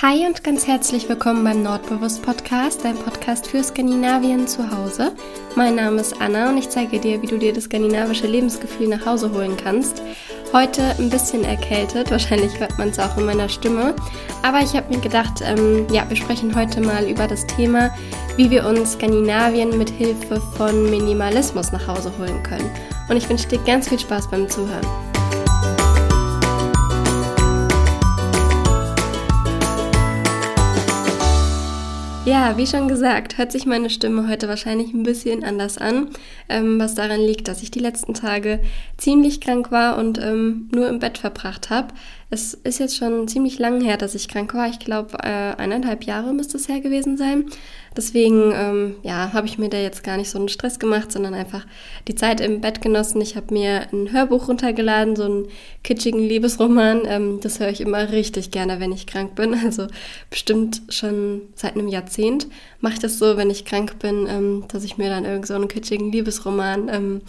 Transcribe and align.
Hi 0.00 0.24
und 0.26 0.44
ganz 0.44 0.68
herzlich 0.68 1.08
willkommen 1.08 1.42
beim 1.42 1.64
Nordbewusst 1.64 2.22
Podcast, 2.22 2.84
dein 2.84 2.94
Podcast 2.94 3.48
für 3.48 3.64
Skandinavien 3.64 4.46
zu 4.46 4.70
Hause. 4.70 5.10
Mein 5.56 5.74
Name 5.74 6.00
ist 6.00 6.20
Anna 6.20 6.50
und 6.50 6.56
ich 6.56 6.68
zeige 6.68 7.00
dir, 7.00 7.20
wie 7.20 7.26
du 7.26 7.36
dir 7.36 7.52
das 7.52 7.64
skandinavische 7.64 8.28
Lebensgefühl 8.28 8.86
nach 8.86 9.04
Hause 9.04 9.32
holen 9.32 9.56
kannst. 9.56 10.00
Heute 10.52 10.94
ein 11.00 11.10
bisschen 11.10 11.42
erkältet, 11.42 12.10
wahrscheinlich 12.12 12.60
hört 12.60 12.78
man 12.78 12.90
es 12.90 13.00
auch 13.00 13.16
in 13.16 13.26
meiner 13.26 13.48
Stimme. 13.48 13.92
Aber 14.44 14.60
ich 14.60 14.76
habe 14.76 14.94
mir 14.94 15.00
gedacht, 15.00 15.42
ähm, 15.42 15.84
ja, 15.90 16.08
wir 16.08 16.16
sprechen 16.16 16.54
heute 16.54 16.80
mal 16.80 17.04
über 17.10 17.26
das 17.26 17.44
Thema, 17.48 17.92
wie 18.36 18.52
wir 18.52 18.68
uns 18.68 18.92
Skandinavien 18.92 19.76
mit 19.78 19.90
Hilfe 19.90 20.40
von 20.56 20.88
Minimalismus 20.90 21.72
nach 21.72 21.88
Hause 21.88 22.12
holen 22.20 22.40
können. 22.44 22.70
Und 23.08 23.16
ich 23.16 23.28
wünsche 23.28 23.48
dir 23.48 23.58
ganz 23.64 23.88
viel 23.88 23.98
Spaß 23.98 24.30
beim 24.30 24.48
Zuhören. 24.48 25.07
Ja, 32.28 32.58
wie 32.58 32.66
schon 32.66 32.88
gesagt, 32.88 33.38
hört 33.38 33.52
sich 33.52 33.64
meine 33.64 33.88
Stimme 33.88 34.28
heute 34.28 34.48
wahrscheinlich 34.48 34.92
ein 34.92 35.02
bisschen 35.02 35.42
anders 35.44 35.78
an, 35.78 36.10
ähm, 36.50 36.78
was 36.78 36.94
daran 36.94 37.22
liegt, 37.22 37.48
dass 37.48 37.62
ich 37.62 37.70
die 37.70 37.78
letzten 37.78 38.12
Tage 38.12 38.60
ziemlich 38.98 39.40
krank 39.40 39.72
war 39.72 39.96
und 39.96 40.18
ähm, 40.22 40.68
nur 40.74 40.90
im 40.90 40.98
Bett 40.98 41.16
verbracht 41.16 41.70
habe. 41.70 41.88
Es 42.30 42.52
ist 42.52 42.78
jetzt 42.78 42.96
schon 42.96 43.26
ziemlich 43.26 43.58
lang 43.58 43.80
her, 43.80 43.96
dass 43.96 44.14
ich 44.14 44.28
krank 44.28 44.52
war. 44.52 44.68
Ich 44.68 44.78
glaube, 44.78 45.16
äh, 45.22 45.54
eineinhalb 45.56 46.04
Jahre 46.04 46.34
müsste 46.34 46.58
es 46.58 46.68
her 46.68 46.80
gewesen 46.80 47.16
sein. 47.16 47.46
Deswegen, 47.96 48.52
ähm, 48.54 48.96
ja, 49.02 49.32
habe 49.32 49.46
ich 49.46 49.56
mir 49.56 49.70
da 49.70 49.78
jetzt 49.78 50.04
gar 50.04 50.18
nicht 50.18 50.28
so 50.28 50.38
einen 50.38 50.50
Stress 50.50 50.78
gemacht, 50.78 51.10
sondern 51.10 51.32
einfach 51.32 51.66
die 52.06 52.14
Zeit 52.14 52.42
im 52.42 52.60
Bett 52.60 52.82
genossen. 52.82 53.22
Ich 53.22 53.34
habe 53.34 53.54
mir 53.54 53.88
ein 53.92 54.12
Hörbuch 54.12 54.46
runtergeladen, 54.48 55.16
so 55.16 55.24
einen 55.24 55.48
kitschigen 55.82 56.20
Liebesroman. 56.20 57.02
Ähm, 57.06 57.40
das 57.40 57.60
höre 57.60 57.70
ich 57.70 57.80
immer 57.80 58.12
richtig 58.12 58.50
gerne, 58.50 58.78
wenn 58.78 58.92
ich 58.92 59.06
krank 59.06 59.34
bin. 59.34 59.54
Also 59.68 59.86
bestimmt 60.30 60.82
schon 60.88 61.42
seit 61.54 61.74
einem 61.74 61.88
Jahrzehnt 61.88 62.46
mache 62.80 62.94
ich 62.94 62.98
das 63.00 63.18
so, 63.18 63.36
wenn 63.36 63.50
ich 63.50 63.64
krank 63.64 63.98
bin, 63.98 64.26
ähm, 64.28 64.64
dass 64.68 64.84
ich 64.84 64.98
mir 64.98 65.08
dann 65.08 65.24
irgend 65.24 65.46
so 65.46 65.54
einen 65.54 65.68
kitschigen 65.68 66.12
Liebesroman 66.12 66.88
ähm, 66.88 67.22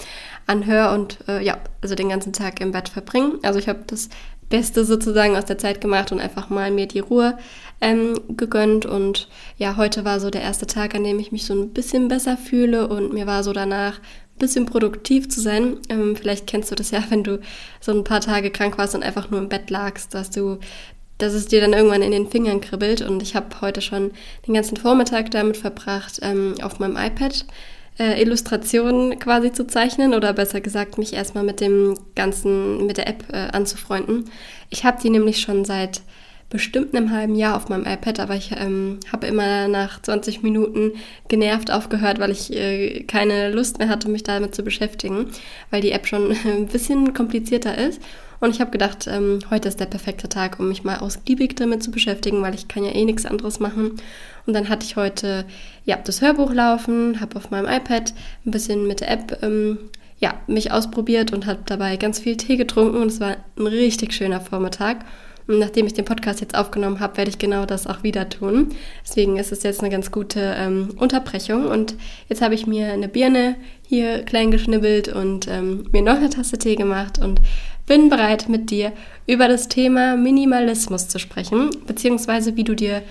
anhöre 0.45 0.93
und 0.93 1.17
äh, 1.27 1.43
ja, 1.43 1.57
also 1.81 1.95
den 1.95 2.09
ganzen 2.09 2.33
Tag 2.33 2.61
im 2.61 2.71
Bett 2.71 2.89
verbringe. 2.89 3.39
Also 3.41 3.59
ich 3.59 3.67
habe 3.67 3.79
das 3.87 4.09
Beste 4.49 4.83
sozusagen 4.83 5.35
aus 5.35 5.45
der 5.45 5.57
Zeit 5.57 5.79
gemacht 5.79 6.11
und 6.11 6.19
einfach 6.19 6.49
mal 6.49 6.71
mir 6.71 6.87
die 6.87 6.99
Ruhe 6.99 7.37
ähm, 7.81 8.19
gegönnt. 8.29 8.85
Und 8.85 9.29
ja, 9.57 9.77
heute 9.77 10.05
war 10.05 10.19
so 10.19 10.29
der 10.29 10.41
erste 10.41 10.67
Tag, 10.67 10.95
an 10.95 11.03
dem 11.03 11.19
ich 11.19 11.31
mich 11.31 11.45
so 11.45 11.53
ein 11.53 11.69
bisschen 11.69 12.07
besser 12.07 12.35
fühle 12.35 12.87
und 12.87 13.13
mir 13.13 13.27
war 13.27 13.43
so 13.43 13.53
danach 13.53 13.99
ein 13.99 14.39
bisschen 14.39 14.65
produktiv 14.65 15.29
zu 15.29 15.39
sein. 15.39 15.77
Ähm, 15.89 16.15
vielleicht 16.15 16.47
kennst 16.47 16.71
du 16.71 16.75
das 16.75 16.91
ja, 16.91 17.03
wenn 17.09 17.23
du 17.23 17.39
so 17.79 17.91
ein 17.91 18.03
paar 18.03 18.21
Tage 18.21 18.49
krank 18.49 18.77
warst 18.77 18.95
und 18.95 19.03
einfach 19.03 19.29
nur 19.29 19.39
im 19.39 19.49
Bett 19.49 19.69
lagst, 19.69 20.13
dass 20.13 20.31
du 20.31 20.57
dass 21.19 21.33
es 21.33 21.47
dir 21.47 21.59
dann 21.59 21.73
irgendwann 21.73 22.01
in 22.01 22.11
den 22.11 22.29
Fingern 22.29 22.61
kribbelt. 22.61 23.01
Und 23.01 23.21
ich 23.21 23.35
habe 23.35 23.59
heute 23.59 23.81
schon 23.81 24.11
den 24.47 24.53
ganzen 24.53 24.77
Vormittag 24.77 25.29
damit 25.31 25.57
verbracht, 25.57 26.19
ähm, 26.21 26.55
auf 26.61 26.79
meinem 26.79 26.95
iPad 26.95 27.45
äh, 27.99 28.21
Illustrationen 28.21 29.19
quasi 29.19 29.51
zu 29.51 29.67
zeichnen 29.67 30.13
oder 30.13 30.33
besser 30.33 30.61
gesagt 30.61 30.97
mich 30.97 31.13
erstmal 31.13 31.43
mit 31.43 31.59
dem 31.59 31.95
ganzen, 32.15 32.85
mit 32.85 32.97
der 32.97 33.07
App 33.07 33.25
äh, 33.31 33.49
anzufreunden. 33.51 34.25
Ich 34.69 34.85
habe 34.85 35.01
die 35.01 35.09
nämlich 35.09 35.41
schon 35.41 35.65
seit 35.65 36.01
bestimmt 36.49 36.95
einem 36.95 37.11
halben 37.11 37.35
Jahr 37.35 37.55
auf 37.55 37.69
meinem 37.69 37.85
iPad, 37.85 38.19
aber 38.19 38.35
ich 38.35 38.51
ähm, 38.57 38.99
habe 39.11 39.27
immer 39.27 39.67
nach 39.67 40.01
20 40.01 40.41
Minuten 40.41 40.93
genervt 41.27 41.69
aufgehört, 41.69 42.19
weil 42.19 42.31
ich 42.31 42.51
äh, 42.55 43.03
keine 43.03 43.51
Lust 43.51 43.77
mehr 43.77 43.89
hatte, 43.89 44.09
mich 44.09 44.23
damit 44.23 44.55
zu 44.55 44.63
beschäftigen, 44.63 45.27
weil 45.69 45.81
die 45.81 45.91
App 45.91 46.07
schon 46.07 46.31
ein 46.45 46.67
bisschen 46.67 47.13
komplizierter 47.13 47.77
ist. 47.77 48.01
Und 48.39 48.51
ich 48.51 48.61
habe 48.61 48.71
gedacht, 48.71 49.07
ähm, 49.07 49.39
heute 49.49 49.67
ist 49.67 49.79
der 49.79 49.85
perfekte 49.85 50.29
Tag, 50.29 50.59
um 50.59 50.69
mich 50.69 50.83
mal 50.83 50.97
ausgiebig 50.97 51.55
damit 51.55 51.83
zu 51.83 51.91
beschäftigen, 51.91 52.41
weil 52.41 52.55
ich 52.55 52.67
kann 52.67 52.83
ja 52.83 52.91
eh 52.91 53.05
nichts 53.05 53.25
anderes 53.25 53.59
machen. 53.59 53.97
Und 54.45 54.53
dann 54.53 54.69
hatte 54.69 54.85
ich 54.85 54.95
heute 54.95 55.45
ja 55.85 55.97
das 55.97 56.21
Hörbuch 56.21 56.53
laufen, 56.53 57.19
habe 57.19 57.35
auf 57.35 57.51
meinem 57.51 57.67
iPad 57.67 58.13
ein 58.45 58.51
bisschen 58.51 58.87
mit 58.87 59.01
der 59.01 59.11
App 59.11 59.39
ähm, 59.41 59.77
ja, 60.19 60.33
mich 60.47 60.71
ausprobiert 60.71 61.33
und 61.33 61.45
habe 61.45 61.59
dabei 61.65 61.97
ganz 61.97 62.19
viel 62.19 62.37
Tee 62.37 62.57
getrunken 62.57 62.97
und 62.97 63.07
es 63.07 63.19
war 63.19 63.37
ein 63.57 63.67
richtig 63.67 64.13
schöner 64.13 64.41
Vormittag. 64.41 65.05
Und 65.47 65.57
nachdem 65.57 65.87
ich 65.87 65.93
den 65.93 66.05
Podcast 66.05 66.41
jetzt 66.41 66.55
aufgenommen 66.55 66.99
habe, 66.99 67.17
werde 67.17 67.31
ich 67.31 67.39
genau 67.39 67.65
das 67.65 67.87
auch 67.87 68.03
wieder 68.03 68.29
tun. 68.29 68.69
Deswegen 69.03 69.37
ist 69.37 69.51
es 69.51 69.63
jetzt 69.63 69.79
eine 69.79 69.89
ganz 69.89 70.11
gute 70.11 70.55
ähm, 70.55 70.89
Unterbrechung. 70.97 71.65
Und 71.65 71.95
jetzt 72.27 72.43
habe 72.43 72.53
ich 72.53 72.67
mir 72.67 72.93
eine 72.93 73.07
Birne 73.07 73.55
hier 73.81 74.21
klein 74.21 74.51
geschnibbelt 74.51 75.07
und 75.07 75.47
ähm, 75.47 75.85
mir 75.91 76.03
noch 76.03 76.17
eine 76.17 76.29
Tasse 76.29 76.59
Tee 76.59 76.75
gemacht 76.75 77.17
und 77.17 77.41
bin 77.89 78.07
bereit, 78.07 78.47
mit 78.47 78.69
dir 78.69 78.93
über 79.25 79.47
das 79.47 79.67
Thema 79.67 80.15
Minimalismus 80.15 81.07
zu 81.07 81.17
sprechen, 81.17 81.71
beziehungsweise 81.87 82.55
wie 82.55 82.63
du 82.63 82.75
dir 82.75 83.01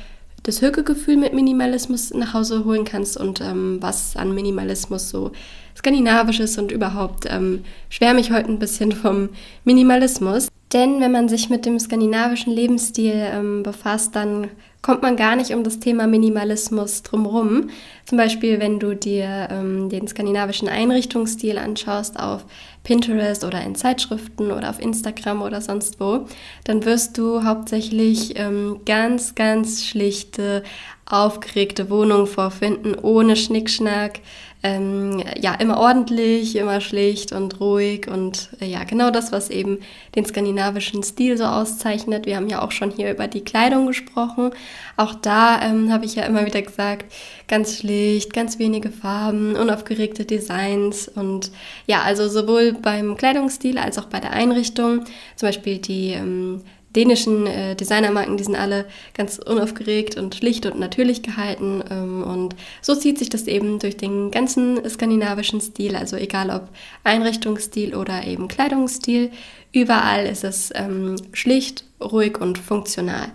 das 0.44 0.62
Hückegefühl 0.62 1.16
mit 1.16 1.34
Minimalismus 1.34 2.15
nach 2.15 2.33
Hause 2.33 2.65
holen 2.65 2.84
kannst 2.84 3.16
und 3.16 3.41
ähm, 3.41 3.78
was 3.81 4.16
an 4.16 4.33
Minimalismus 4.34 5.11
so 5.11 5.33
skandinavisch 5.77 6.39
ist 6.39 6.59
und 6.59 6.71
überhaupt 6.71 7.27
ähm, 7.28 7.65
schwärme 7.91 8.21
ich 8.21 8.31
heute 8.31 8.49
ein 8.49 8.61
bisschen 8.61 8.93
vom 8.93 9.31
Minimalismus. 9.65 10.47
Denn 10.72 11.00
wenn 11.00 11.10
man 11.12 11.28
sich 11.28 11.50
mit 11.50 11.66
dem 11.66 11.81
skandinavischen 11.81 12.53
Lebensstil 12.53 13.15
ähm, 13.15 13.65
befasst, 13.65 14.15
dann 14.15 14.47
kommt 14.83 15.03
man 15.03 15.16
gar 15.16 15.37
nicht 15.37 15.53
um 15.53 15.65
das 15.65 15.81
Thema 15.81 16.06
Minimalismus 16.06 17.03
drumherum. 17.03 17.71
Zum 18.05 18.16
Beispiel, 18.16 18.61
wenn 18.61 18.78
du 18.78 18.94
dir 18.94 19.49
ähm, 19.50 19.89
den 19.89 20.06
skandinavischen 20.06 20.69
Einrichtungsstil 20.69 21.59
anschaust 21.59 22.19
auf 22.19 22.44
Pinterest 22.84 23.44
oder 23.44 23.62
in 23.62 23.75
Zeitschriften 23.75 24.50
oder 24.50 24.71
auf 24.71 24.81
Instagram 24.81 25.43
oder 25.43 25.61
sonst 25.61 26.00
wo, 26.00 26.27
dann 26.65 26.84
wirst 26.84 27.19
du 27.19 27.44
hauptsächlich 27.44 28.39
ähm, 28.39 28.81
ganz, 28.87 29.34
ganz 29.34 29.84
schlichte, 29.84 30.62
aufgeregte 31.05 31.91
Wohnungen 31.91 32.27
vorfinden, 32.27 32.95
ohne 32.95 33.34
Schnickschnack 33.37 34.21
ähm, 34.62 35.22
ja, 35.41 35.54
immer 35.54 35.78
ordentlich, 35.78 36.56
immer 36.56 36.80
schlicht 36.80 37.30
und 37.30 37.60
ruhig 37.60 38.08
und 38.08 38.48
äh, 38.60 38.66
ja, 38.66 38.82
genau 38.82 39.10
das, 39.10 39.30
was 39.30 39.50
eben 39.50 39.78
den 40.16 40.24
skandinavischen 40.24 41.04
Stil 41.04 41.36
so 41.36 41.44
auszeichnet. 41.44 42.26
Wir 42.26 42.36
haben 42.36 42.48
ja 42.48 42.60
auch 42.62 42.72
schon 42.72 42.91
hier 42.91 43.12
über 43.12 43.28
die 43.28 43.44
Kleidung 43.44 43.86
gesprochen. 43.86 44.50
Auch 44.97 45.14
da 45.14 45.62
ähm, 45.62 45.92
habe 45.92 46.06
ich 46.06 46.16
ja 46.16 46.24
immer 46.24 46.44
wieder 46.44 46.60
gesagt, 46.60 47.12
ganz 47.47 47.78
schlicht, 47.78 48.32
ganz 48.32 48.58
wenige 48.58 48.91
Farben, 48.91 49.54
unaufgeregte 49.54 50.24
Designs 50.24 51.06
und 51.06 51.52
ja, 51.86 52.02
also 52.02 52.28
sowohl 52.28 52.72
beim 52.72 53.16
Kleidungsstil 53.16 53.78
als 53.78 53.97
auch 53.97 54.06
bei 54.06 54.18
der 54.18 54.32
Einrichtung. 54.32 55.04
Zum 55.36 55.48
Beispiel 55.48 55.78
die 55.78 56.10
ähm, 56.10 56.62
dänischen 56.98 57.47
äh, 57.47 57.76
Designermarken, 57.76 58.36
die 58.36 58.42
sind 58.42 58.56
alle 58.56 58.84
ganz 59.14 59.38
unaufgeregt 59.38 60.16
und 60.16 60.34
schlicht 60.34 60.66
und 60.66 60.81
natürlich 60.81 61.22
gehalten. 61.22 61.81
Ähm, 61.88 62.25
und 62.25 62.56
so 62.82 62.97
zieht 62.97 63.19
sich 63.19 63.28
das 63.28 63.47
eben 63.47 63.78
durch 63.78 63.97
den 63.97 64.32
ganzen 64.32 64.88
skandinavischen 64.88 65.60
Stil, 65.60 65.94
also 65.94 66.16
egal 66.16 66.50
ob 66.50 66.69
Einrichtungsstil 67.04 67.94
oder 67.94 68.25
eben 68.26 68.48
Kleidungsstil, 68.48 69.31
überall 69.72 70.26
ist 70.26 70.42
es 70.42 70.72
ähm, 70.75 71.14
schlicht, 71.32 71.84
ruhig 72.00 72.41
und 72.41 72.59
funktional. 72.59 73.28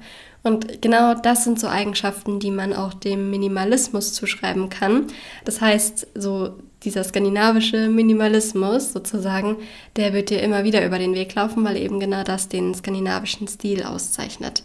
Und 0.44 0.82
genau 0.82 1.14
das 1.14 1.46
sind 1.46 1.58
so 1.58 1.68
Eigenschaften, 1.68 2.42
die 2.42 2.52
man 2.52 2.74
auch 2.74 2.94
dem 2.94 3.30
Minimalismus 3.30 4.12
zuschreiben 4.12 4.68
kann. 4.68 5.08
Das 5.46 5.62
heißt, 5.62 6.08
so 6.16 6.58
dieser 6.86 7.04
skandinavische 7.04 7.90
Minimalismus 7.90 8.94
sozusagen, 8.94 9.58
der 9.96 10.14
wird 10.14 10.30
dir 10.30 10.42
immer 10.42 10.64
wieder 10.64 10.86
über 10.86 11.00
den 11.00 11.16
Weg 11.16 11.34
laufen, 11.36 11.64
weil 11.64 11.78
eben 11.78 12.00
genau 12.00 12.24
das 12.24 12.50
den 12.50 12.74
skandinavischen 12.74 13.48
Stil 13.48 13.84
auszeichnet. 13.84 14.64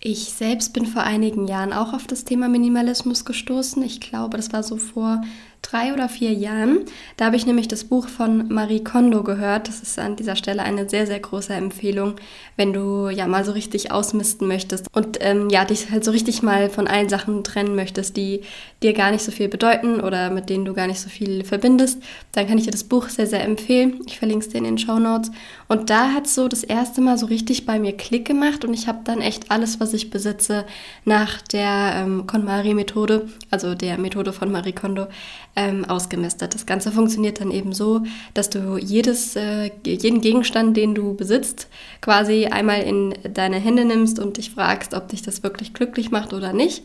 Ich 0.00 0.24
selbst 0.34 0.74
bin 0.74 0.84
vor 0.84 1.02
einigen 1.02 1.46
Jahren 1.46 1.72
auch 1.72 1.94
auf 1.94 2.06
das 2.06 2.24
Thema 2.24 2.48
Minimalismus 2.48 3.24
gestoßen. 3.24 3.82
Ich 3.82 4.00
glaube, 4.00 4.36
das 4.36 4.52
war 4.52 4.62
so 4.62 4.76
vor 4.76 5.22
drei 5.64 5.92
oder 5.92 6.08
vier 6.08 6.32
Jahren. 6.32 6.80
Da 7.16 7.26
habe 7.26 7.36
ich 7.36 7.46
nämlich 7.46 7.68
das 7.68 7.84
Buch 7.84 8.08
von 8.08 8.48
Marie 8.52 8.84
Kondo 8.84 9.22
gehört. 9.22 9.68
Das 9.68 9.80
ist 9.80 9.98
an 9.98 10.16
dieser 10.16 10.36
Stelle 10.36 10.62
eine 10.62 10.88
sehr, 10.88 11.06
sehr 11.06 11.18
große 11.18 11.52
Empfehlung, 11.52 12.14
wenn 12.56 12.72
du 12.72 13.08
ja 13.08 13.26
mal 13.26 13.44
so 13.44 13.52
richtig 13.52 13.90
ausmisten 13.90 14.46
möchtest 14.46 14.86
und 14.92 15.18
ähm, 15.20 15.48
ja, 15.50 15.64
dich 15.64 15.90
halt 15.90 16.04
so 16.04 16.10
richtig 16.10 16.42
mal 16.42 16.70
von 16.70 16.86
allen 16.86 17.08
Sachen 17.08 17.42
trennen 17.44 17.74
möchtest, 17.74 18.16
die 18.16 18.42
dir 18.82 18.92
gar 18.92 19.10
nicht 19.10 19.24
so 19.24 19.32
viel 19.32 19.48
bedeuten 19.48 20.00
oder 20.00 20.30
mit 20.30 20.50
denen 20.50 20.64
du 20.64 20.74
gar 20.74 20.86
nicht 20.86 21.00
so 21.00 21.08
viel 21.08 21.44
verbindest, 21.44 22.02
dann 22.32 22.46
kann 22.46 22.58
ich 22.58 22.64
dir 22.64 22.70
das 22.70 22.84
Buch 22.84 23.08
sehr, 23.08 23.26
sehr 23.26 23.42
empfehlen. 23.42 24.00
Ich 24.06 24.18
verlinke 24.18 24.44
es 24.44 24.52
dir 24.52 24.58
in 24.58 24.64
den 24.64 24.78
Show 24.78 24.98
Notes. 24.98 25.30
Und 25.68 25.90
da 25.90 26.12
hat 26.12 26.26
es 26.26 26.34
so 26.34 26.48
das 26.48 26.62
erste 26.62 27.00
Mal 27.00 27.16
so 27.16 27.26
richtig 27.26 27.64
bei 27.64 27.78
mir 27.78 27.96
Klick 27.96 28.26
gemacht 28.26 28.64
und 28.64 28.74
ich 28.74 28.86
habe 28.86 29.00
dann 29.04 29.20
echt 29.20 29.50
alles, 29.50 29.80
was 29.80 29.94
ich 29.94 30.10
besitze, 30.10 30.64
nach 31.04 31.40
der 31.42 31.94
ähm, 31.96 32.26
KonMari-Methode, 32.26 33.28
also 33.50 33.74
der 33.74 33.98
Methode 33.98 34.32
von 34.32 34.52
Marie 34.52 34.72
Kondo, 34.72 35.06
ähm, 35.56 35.84
ausgemistet. 35.84 36.54
Das 36.54 36.66
Ganze 36.66 36.92
funktioniert 36.92 37.40
dann 37.40 37.50
eben 37.50 37.72
so, 37.72 38.02
dass 38.34 38.50
du 38.50 38.76
jedes, 38.76 39.36
äh, 39.36 39.70
jeden 39.84 40.20
Gegenstand, 40.20 40.76
den 40.76 40.94
du 40.94 41.14
besitzt, 41.14 41.68
quasi 42.00 42.46
einmal 42.46 42.82
in 42.82 43.14
deine 43.32 43.58
Hände 43.58 43.84
nimmst 43.84 44.18
und 44.18 44.36
dich 44.36 44.50
fragst, 44.50 44.94
ob 44.94 45.08
dich 45.08 45.22
das 45.22 45.42
wirklich 45.42 45.72
glücklich 45.72 46.10
macht 46.10 46.32
oder 46.32 46.52
nicht. 46.52 46.82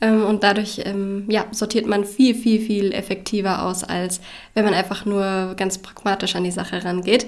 Ähm, 0.00 0.24
und 0.24 0.42
dadurch 0.42 0.80
ähm, 0.84 1.24
ja, 1.28 1.46
sortiert 1.52 1.86
man 1.86 2.04
viel, 2.04 2.34
viel, 2.34 2.60
viel 2.60 2.92
effektiver 2.92 3.62
aus, 3.64 3.84
als 3.84 4.20
wenn 4.54 4.64
man 4.64 4.74
einfach 4.74 5.04
nur 5.04 5.54
ganz 5.56 5.78
pragmatisch 5.78 6.36
an 6.36 6.44
die 6.44 6.50
Sache 6.50 6.84
rangeht. 6.84 7.26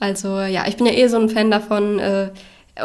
Also 0.00 0.40
ja, 0.40 0.66
ich 0.66 0.76
bin 0.76 0.86
ja 0.86 0.92
eh 0.92 1.08
so 1.08 1.18
ein 1.18 1.28
Fan 1.28 1.50
davon, 1.50 1.98
äh, 1.98 2.30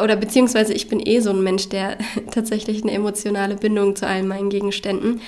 oder 0.00 0.14
beziehungsweise 0.14 0.72
ich 0.72 0.88
bin 0.88 1.04
eh 1.04 1.18
so 1.20 1.30
ein 1.30 1.42
Mensch, 1.42 1.68
der 1.68 1.98
tatsächlich 2.30 2.82
eine 2.82 2.92
emotionale 2.92 3.56
Bindung 3.56 3.96
zu 3.96 4.06
allen 4.06 4.28
meinen 4.28 4.50
Gegenständen 4.50 5.20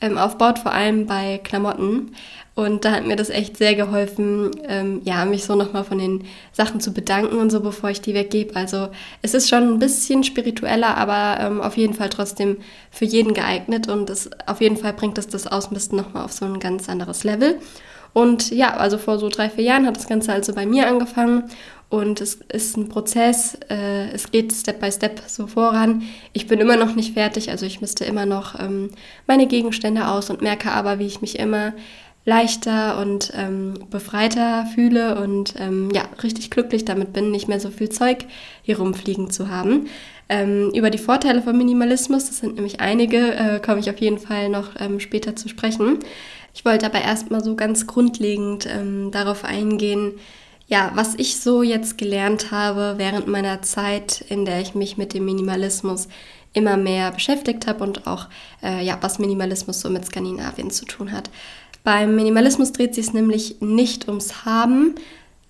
ähm, 0.00 0.18
aufbaut, 0.18 0.58
vor 0.58 0.72
allem 0.72 1.06
bei 1.06 1.38
Klamotten. 1.42 2.12
Und 2.54 2.84
da 2.84 2.92
hat 2.92 3.06
mir 3.06 3.16
das 3.16 3.30
echt 3.30 3.56
sehr 3.56 3.74
geholfen, 3.74 4.50
ähm, 4.68 5.00
ja, 5.04 5.24
mich 5.24 5.44
so 5.44 5.54
nochmal 5.54 5.84
von 5.84 5.98
den 5.98 6.24
Sachen 6.52 6.80
zu 6.80 6.92
bedanken 6.92 7.36
und 7.36 7.50
so, 7.50 7.60
bevor 7.60 7.90
ich 7.90 8.00
die 8.00 8.12
weggebe. 8.12 8.54
Also 8.56 8.88
es 9.22 9.34
ist 9.34 9.48
schon 9.48 9.62
ein 9.62 9.78
bisschen 9.78 10.24
spiritueller, 10.24 10.96
aber 10.96 11.40
ähm, 11.40 11.60
auf 11.60 11.76
jeden 11.76 11.94
Fall 11.94 12.10
trotzdem 12.10 12.58
für 12.90 13.04
jeden 13.06 13.34
geeignet 13.34 13.88
und 13.88 14.10
es, 14.10 14.30
auf 14.46 14.60
jeden 14.60 14.76
Fall 14.76 14.92
bringt 14.92 15.16
es 15.16 15.28
das 15.28 15.46
Ausmisten 15.46 15.96
nochmal 15.96 16.24
auf 16.24 16.32
so 16.32 16.44
ein 16.44 16.60
ganz 16.60 16.88
anderes 16.88 17.24
Level. 17.24 17.58
Und 18.12 18.50
ja, 18.50 18.76
also 18.76 18.98
vor 18.98 19.18
so 19.18 19.28
drei, 19.28 19.48
vier 19.50 19.64
Jahren 19.64 19.86
hat 19.86 19.96
das 19.96 20.08
Ganze 20.08 20.32
also 20.32 20.54
bei 20.54 20.66
mir 20.66 20.88
angefangen 20.88 21.44
und 21.90 22.20
es 22.20 22.34
ist 22.52 22.76
ein 22.76 22.88
Prozess, 22.88 23.58
äh, 23.68 24.10
es 24.12 24.30
geht 24.30 24.52
Step 24.52 24.80
by 24.80 24.92
Step 24.92 25.22
so 25.26 25.48
voran. 25.48 26.02
Ich 26.32 26.46
bin 26.46 26.60
immer 26.60 26.76
noch 26.76 26.94
nicht 26.94 27.14
fertig, 27.14 27.50
also 27.50 27.66
ich 27.66 27.80
misste 27.80 28.04
immer 28.04 28.26
noch 28.26 28.58
ähm, 28.58 28.90
meine 29.26 29.48
Gegenstände 29.48 30.06
aus 30.06 30.30
und 30.30 30.40
merke 30.40 30.70
aber, 30.70 31.00
wie 31.00 31.06
ich 31.06 31.20
mich 31.20 31.38
immer 31.38 31.72
leichter 32.24 33.00
und 33.00 33.32
ähm, 33.34 33.74
befreiter 33.90 34.66
fühle 34.72 35.20
und 35.20 35.54
ähm, 35.58 35.90
ja, 35.92 36.02
richtig 36.22 36.50
glücklich 36.50 36.84
damit 36.84 37.12
bin, 37.12 37.32
nicht 37.32 37.48
mehr 37.48 37.58
so 37.58 37.70
viel 37.70 37.88
Zeug 37.88 38.18
hier 38.62 38.78
rumfliegen 38.78 39.30
zu 39.30 39.48
haben. 39.48 39.88
Ähm, 40.28 40.70
über 40.72 40.90
die 40.90 40.98
Vorteile 40.98 41.42
von 41.42 41.58
Minimalismus, 41.58 42.26
das 42.26 42.38
sind 42.38 42.54
nämlich 42.54 42.80
einige, 42.80 43.34
äh, 43.34 43.58
komme 43.58 43.80
ich 43.80 43.90
auf 43.90 43.98
jeden 43.98 44.18
Fall 44.18 44.48
noch 44.48 44.68
ähm, 44.78 45.00
später 45.00 45.34
zu 45.34 45.48
sprechen. 45.48 45.98
Ich 46.54 46.64
wollte 46.64 46.86
aber 46.86 47.00
erstmal 47.00 47.42
so 47.42 47.54
ganz 47.54 47.86
grundlegend 47.86 48.66
ähm, 48.66 49.10
darauf 49.10 49.44
eingehen, 49.44 50.12
ja, 50.66 50.92
was 50.94 51.16
ich 51.16 51.40
so 51.40 51.62
jetzt 51.62 51.98
gelernt 51.98 52.52
habe 52.52 52.94
während 52.96 53.26
meiner 53.26 53.60
Zeit, 53.60 54.24
in 54.28 54.44
der 54.44 54.60
ich 54.60 54.76
mich 54.76 54.96
mit 54.96 55.14
dem 55.14 55.24
Minimalismus 55.24 56.06
immer 56.52 56.76
mehr 56.76 57.10
beschäftigt 57.10 57.66
habe 57.66 57.82
und 57.82 58.06
auch, 58.06 58.28
äh, 58.62 58.84
ja, 58.84 58.96
was 59.00 59.18
Minimalismus 59.18 59.80
so 59.80 59.90
mit 59.90 60.04
Skandinavien 60.04 60.70
zu 60.70 60.84
tun 60.84 61.10
hat. 61.12 61.30
Beim 61.82 62.14
Minimalismus 62.14 62.72
dreht 62.72 62.94
sich 62.94 63.08
es 63.08 63.12
nämlich 63.12 63.56
nicht 63.60 64.06
ums 64.06 64.44
Haben, 64.44 64.94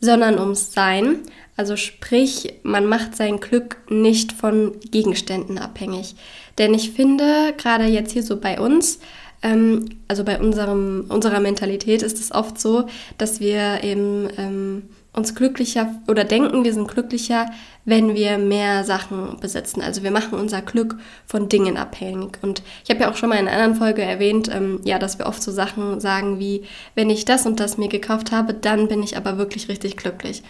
sondern 0.01 0.39
ums 0.39 0.73
Sein. 0.73 1.19
Also 1.57 1.77
sprich, 1.77 2.55
man 2.63 2.87
macht 2.87 3.17
sein 3.17 3.41
Glück 3.41 3.79
nicht 3.91 4.33
von 4.33 4.79
Gegenständen 4.91 5.59
abhängig. 5.59 6.15
Denn 6.57 6.73
ich 6.73 6.93
finde, 6.93 7.55
gerade 7.59 7.85
jetzt 7.85 8.13
hier 8.13 8.23
so 8.23 8.39
bei 8.39 8.61
uns, 8.61 9.01
ähm, 9.43 9.89
also 10.09 10.25
bei 10.25 10.39
unserem, 10.39 11.07
unserer 11.09 11.41
Mentalität 11.41 12.03
ist 12.03 12.19
es 12.19 12.33
oft 12.33 12.61
so, 12.61 12.87
dass 13.19 13.41
wir 13.41 13.83
eben 13.83 14.29
ähm, 14.37 14.83
uns 15.13 15.35
glücklicher 15.35 15.95
oder 16.07 16.25
denken, 16.25 16.63
wir 16.63 16.73
sind 16.73 16.89
glücklicher, 16.89 17.51
wenn 17.85 18.15
wir 18.15 18.39
mehr 18.39 18.85
Sachen 18.85 19.39
besitzen. 19.41 19.83
Also 19.83 20.03
wir 20.03 20.11
machen 20.11 20.39
unser 20.39 20.63
Glück 20.63 20.97
von 21.27 21.49
Dingen 21.49 21.77
abhängig. 21.77 22.39
Und 22.43 22.63
ich 22.85 22.91
habe 22.91 23.01
ja 23.01 23.11
auch 23.11 23.17
schon 23.17 23.31
mal 23.31 23.39
in 23.39 23.49
einer 23.49 23.57
anderen 23.57 23.77
Folge 23.77 24.03
erwähnt, 24.03 24.49
ähm, 24.55 24.81
ja, 24.85 24.99
dass 24.99 25.19
wir 25.19 25.27
oft 25.27 25.43
so 25.43 25.51
Sachen 25.51 26.01
sagen 26.01 26.39
wie, 26.39 26.65
wenn 26.95 27.11
ich 27.11 27.25
das 27.25 27.47
und 27.47 27.59
das 27.59 27.79
mir 27.79 27.89
gekauft 27.89 28.31
habe, 28.31 28.55
dann 28.55 28.89
bin 28.89 29.03
ich 29.03 29.17
aber 29.17 29.39
wirklich 29.39 29.69
richtig 29.69 29.97
glücklich. 29.97 30.43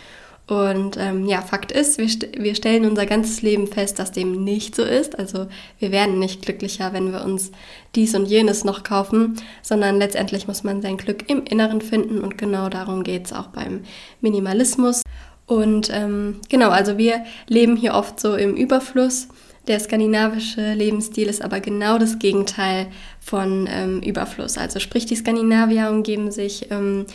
Und 0.51 0.97
ähm, 0.99 1.27
ja, 1.27 1.43
Fakt 1.43 1.71
ist, 1.71 1.99
wir, 1.99 2.09
st 2.09 2.27
wir 2.37 2.57
stellen 2.57 2.85
unser 2.85 3.07
ganzes 3.07 3.41
Leben 3.41 3.69
fest, 3.69 4.01
dass 4.01 4.11
dem 4.11 4.43
nicht 4.43 4.75
so 4.75 4.83
ist. 4.83 5.17
Also 5.17 5.47
wir 5.79 5.93
werden 5.93 6.19
nicht 6.19 6.43
glücklicher, 6.43 6.93
wenn 6.93 7.13
wir 7.13 7.23
uns 7.25 7.53
dies 7.95 8.17
und 8.17 8.27
jenes 8.27 8.65
noch 8.65 8.83
kaufen, 8.83 9.37
sondern 9.63 9.99
letztendlich 9.99 10.49
muss 10.49 10.65
man 10.65 10.83
sein 10.83 10.97
Glück 10.97 11.31
im 11.31 11.45
Inneren 11.45 11.81
finden 11.81 12.19
und 12.19 12.37
genau 12.37 12.69
darum 12.69 13.05
geht 13.05 13.27
es 13.27 13.33
auch 13.33 13.47
beim 13.47 13.83
Minimalismus. 14.23 15.03
Und 15.47 15.89
ähm, 15.93 16.41
genau, 16.49 16.71
also 16.71 16.99
wir 16.99 17.25
leben 17.47 17.77
hier 17.77 17.95
oft 17.95 18.19
so 18.19 18.35
im 18.35 18.57
Überfluss. 18.57 19.29
Der 19.69 19.79
skandinavische 19.79 20.73
Lebensstil 20.73 21.29
ist 21.29 21.43
aber 21.43 21.61
genau 21.61 21.97
das 21.97 22.19
Gegenteil 22.19 22.89
von 23.21 23.69
ähm, 23.71 24.01
Überfluss. 24.01 24.59
Also 24.59 24.81
sprich, 24.81 25.07
die 25.07 25.15
Skandinavier 25.15 25.91
umgeben 25.91 26.33
sich 26.33 26.73
ähm, 26.73 27.07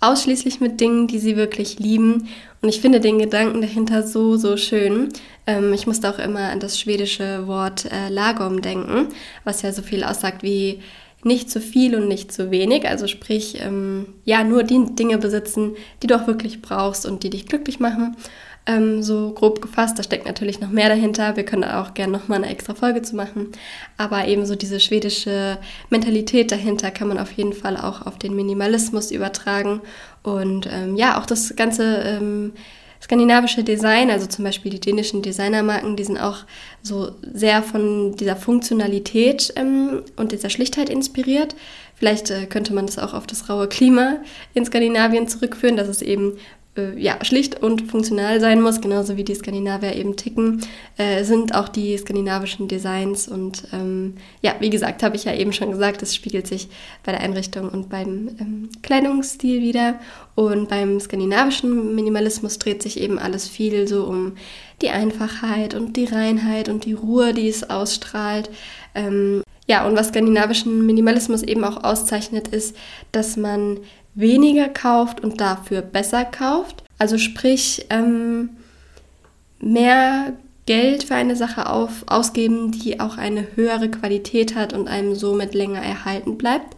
ausschließlich 0.00 0.60
mit 0.60 0.80
Dingen, 0.80 1.06
die 1.06 1.18
sie 1.18 1.36
wirklich 1.36 1.78
lieben. 1.78 2.28
Und 2.62 2.68
ich 2.68 2.80
finde 2.80 3.00
den 3.00 3.18
Gedanken 3.18 3.60
dahinter 3.60 4.02
so, 4.06 4.36
so 4.36 4.56
schön. 4.56 5.10
Ähm, 5.46 5.72
ich 5.72 5.86
musste 5.86 6.10
auch 6.10 6.18
immer 6.18 6.50
an 6.50 6.60
das 6.60 6.80
schwedische 6.80 7.46
Wort 7.46 7.86
äh, 7.90 8.08
Lagom 8.08 8.62
denken, 8.62 9.08
was 9.44 9.62
ja 9.62 9.72
so 9.72 9.82
viel 9.82 10.04
aussagt 10.04 10.42
wie 10.42 10.80
nicht 11.24 11.50
zu 11.50 11.60
viel 11.60 11.94
und 11.94 12.08
nicht 12.08 12.32
zu 12.32 12.50
wenig. 12.50 12.88
Also 12.88 13.06
sprich, 13.06 13.60
ähm, 13.60 14.06
ja, 14.24 14.44
nur 14.44 14.62
die 14.62 14.94
Dinge 14.94 15.18
besitzen, 15.18 15.76
die 16.02 16.06
du 16.06 16.16
auch 16.16 16.26
wirklich 16.26 16.62
brauchst 16.62 17.06
und 17.06 17.22
die 17.22 17.30
dich 17.30 17.46
glücklich 17.46 17.80
machen 17.80 18.16
ähm, 18.66 19.02
so 19.02 19.32
grob 19.32 19.60
gefasst. 19.60 19.98
Da 19.98 20.02
steckt 20.02 20.26
natürlich 20.26 20.60
noch 20.60 20.70
mehr 20.70 20.88
dahinter. 20.88 21.36
Wir 21.36 21.44
können 21.44 21.62
da 21.62 21.82
auch 21.82 21.94
gerne 21.94 22.12
nochmal 22.12 22.38
eine 22.38 22.50
extra 22.50 22.74
Folge 22.74 23.02
zu 23.02 23.16
machen. 23.16 23.48
Aber 23.96 24.26
eben 24.26 24.46
so 24.46 24.54
diese 24.54 24.80
schwedische 24.80 25.58
Mentalität 25.88 26.52
dahinter 26.52 26.90
kann 26.90 27.08
man 27.08 27.18
auf 27.18 27.32
jeden 27.32 27.52
Fall 27.52 27.76
auch 27.76 28.06
auf 28.06 28.18
den 28.18 28.34
Minimalismus 28.34 29.10
übertragen. 29.10 29.80
Und 30.22 30.68
ähm, 30.70 30.96
ja, 30.96 31.18
auch 31.18 31.26
das 31.26 31.56
ganze 31.56 31.96
ähm, 32.04 32.52
skandinavische 33.02 33.64
Design, 33.64 34.10
also 34.10 34.26
zum 34.26 34.44
Beispiel 34.44 34.70
die 34.70 34.80
dänischen 34.80 35.22
Designermarken, 35.22 35.96
die 35.96 36.04
sind 36.04 36.18
auch 36.18 36.38
so 36.82 37.12
sehr 37.32 37.62
von 37.62 38.16
dieser 38.16 38.36
Funktionalität 38.36 39.52
ähm, 39.56 40.02
und 40.16 40.32
dieser 40.32 40.50
Schlichtheit 40.50 40.88
inspiriert. 40.88 41.56
Vielleicht 41.94 42.30
äh, 42.30 42.46
könnte 42.46 42.74
man 42.74 42.86
das 42.86 42.98
auch 42.98 43.14
auf 43.14 43.26
das 43.26 43.48
raue 43.48 43.68
Klima 43.68 44.18
in 44.54 44.64
Skandinavien 44.64 45.28
zurückführen, 45.28 45.76
dass 45.76 45.88
es 45.88 46.02
eben 46.02 46.38
ja, 46.96 47.22
schlicht 47.24 47.62
und 47.62 47.90
funktional 47.90 48.40
sein 48.40 48.60
muss, 48.62 48.80
genauso 48.80 49.16
wie 49.16 49.24
die 49.24 49.34
Skandinavier 49.34 49.96
eben 49.96 50.16
ticken, 50.16 50.60
äh, 50.98 51.24
sind 51.24 51.54
auch 51.54 51.68
die 51.68 51.96
skandinavischen 51.98 52.68
Designs. 52.68 53.26
Und 53.26 53.64
ähm, 53.72 54.14
ja, 54.40 54.54
wie 54.60 54.70
gesagt, 54.70 55.02
habe 55.02 55.16
ich 55.16 55.24
ja 55.24 55.34
eben 55.34 55.52
schon 55.52 55.72
gesagt, 55.72 56.00
das 56.00 56.14
spiegelt 56.14 56.46
sich 56.46 56.68
bei 57.04 57.10
der 57.10 57.22
Einrichtung 57.22 57.68
und 57.68 57.88
beim 57.88 58.36
ähm, 58.38 58.68
Kleidungsstil 58.82 59.60
wieder. 59.62 59.98
Und 60.36 60.68
beim 60.68 61.00
skandinavischen 61.00 61.94
Minimalismus 61.94 62.58
dreht 62.58 62.82
sich 62.82 63.00
eben 63.00 63.18
alles 63.18 63.48
viel 63.48 63.88
so 63.88 64.04
um 64.04 64.36
die 64.80 64.90
Einfachheit 64.90 65.74
und 65.74 65.96
die 65.96 66.06
Reinheit 66.06 66.68
und 66.68 66.84
die 66.84 66.94
Ruhe, 66.94 67.34
die 67.34 67.48
es 67.48 67.68
ausstrahlt. 67.68 68.48
Ähm, 68.94 69.42
ja, 69.66 69.86
und 69.86 69.96
was 69.96 70.08
skandinavischen 70.08 70.84
Minimalismus 70.84 71.42
eben 71.42 71.62
auch 71.62 71.84
auszeichnet, 71.84 72.48
ist, 72.48 72.76
dass 73.12 73.36
man 73.36 73.78
weniger 74.14 74.68
kauft 74.68 75.20
und 75.20 75.40
dafür 75.40 75.82
besser 75.82 76.24
kauft. 76.24 76.84
Also 76.98 77.18
sprich, 77.18 77.86
ähm, 77.90 78.50
mehr 79.60 80.34
Geld 80.66 81.04
für 81.04 81.14
eine 81.14 81.36
Sache 81.36 81.68
auf, 81.68 82.04
ausgeben, 82.06 82.70
die 82.70 83.00
auch 83.00 83.18
eine 83.18 83.56
höhere 83.56 83.90
Qualität 83.90 84.54
hat 84.54 84.72
und 84.72 84.88
einem 84.88 85.14
somit 85.14 85.54
länger 85.54 85.80
erhalten 85.82 86.38
bleibt 86.38 86.76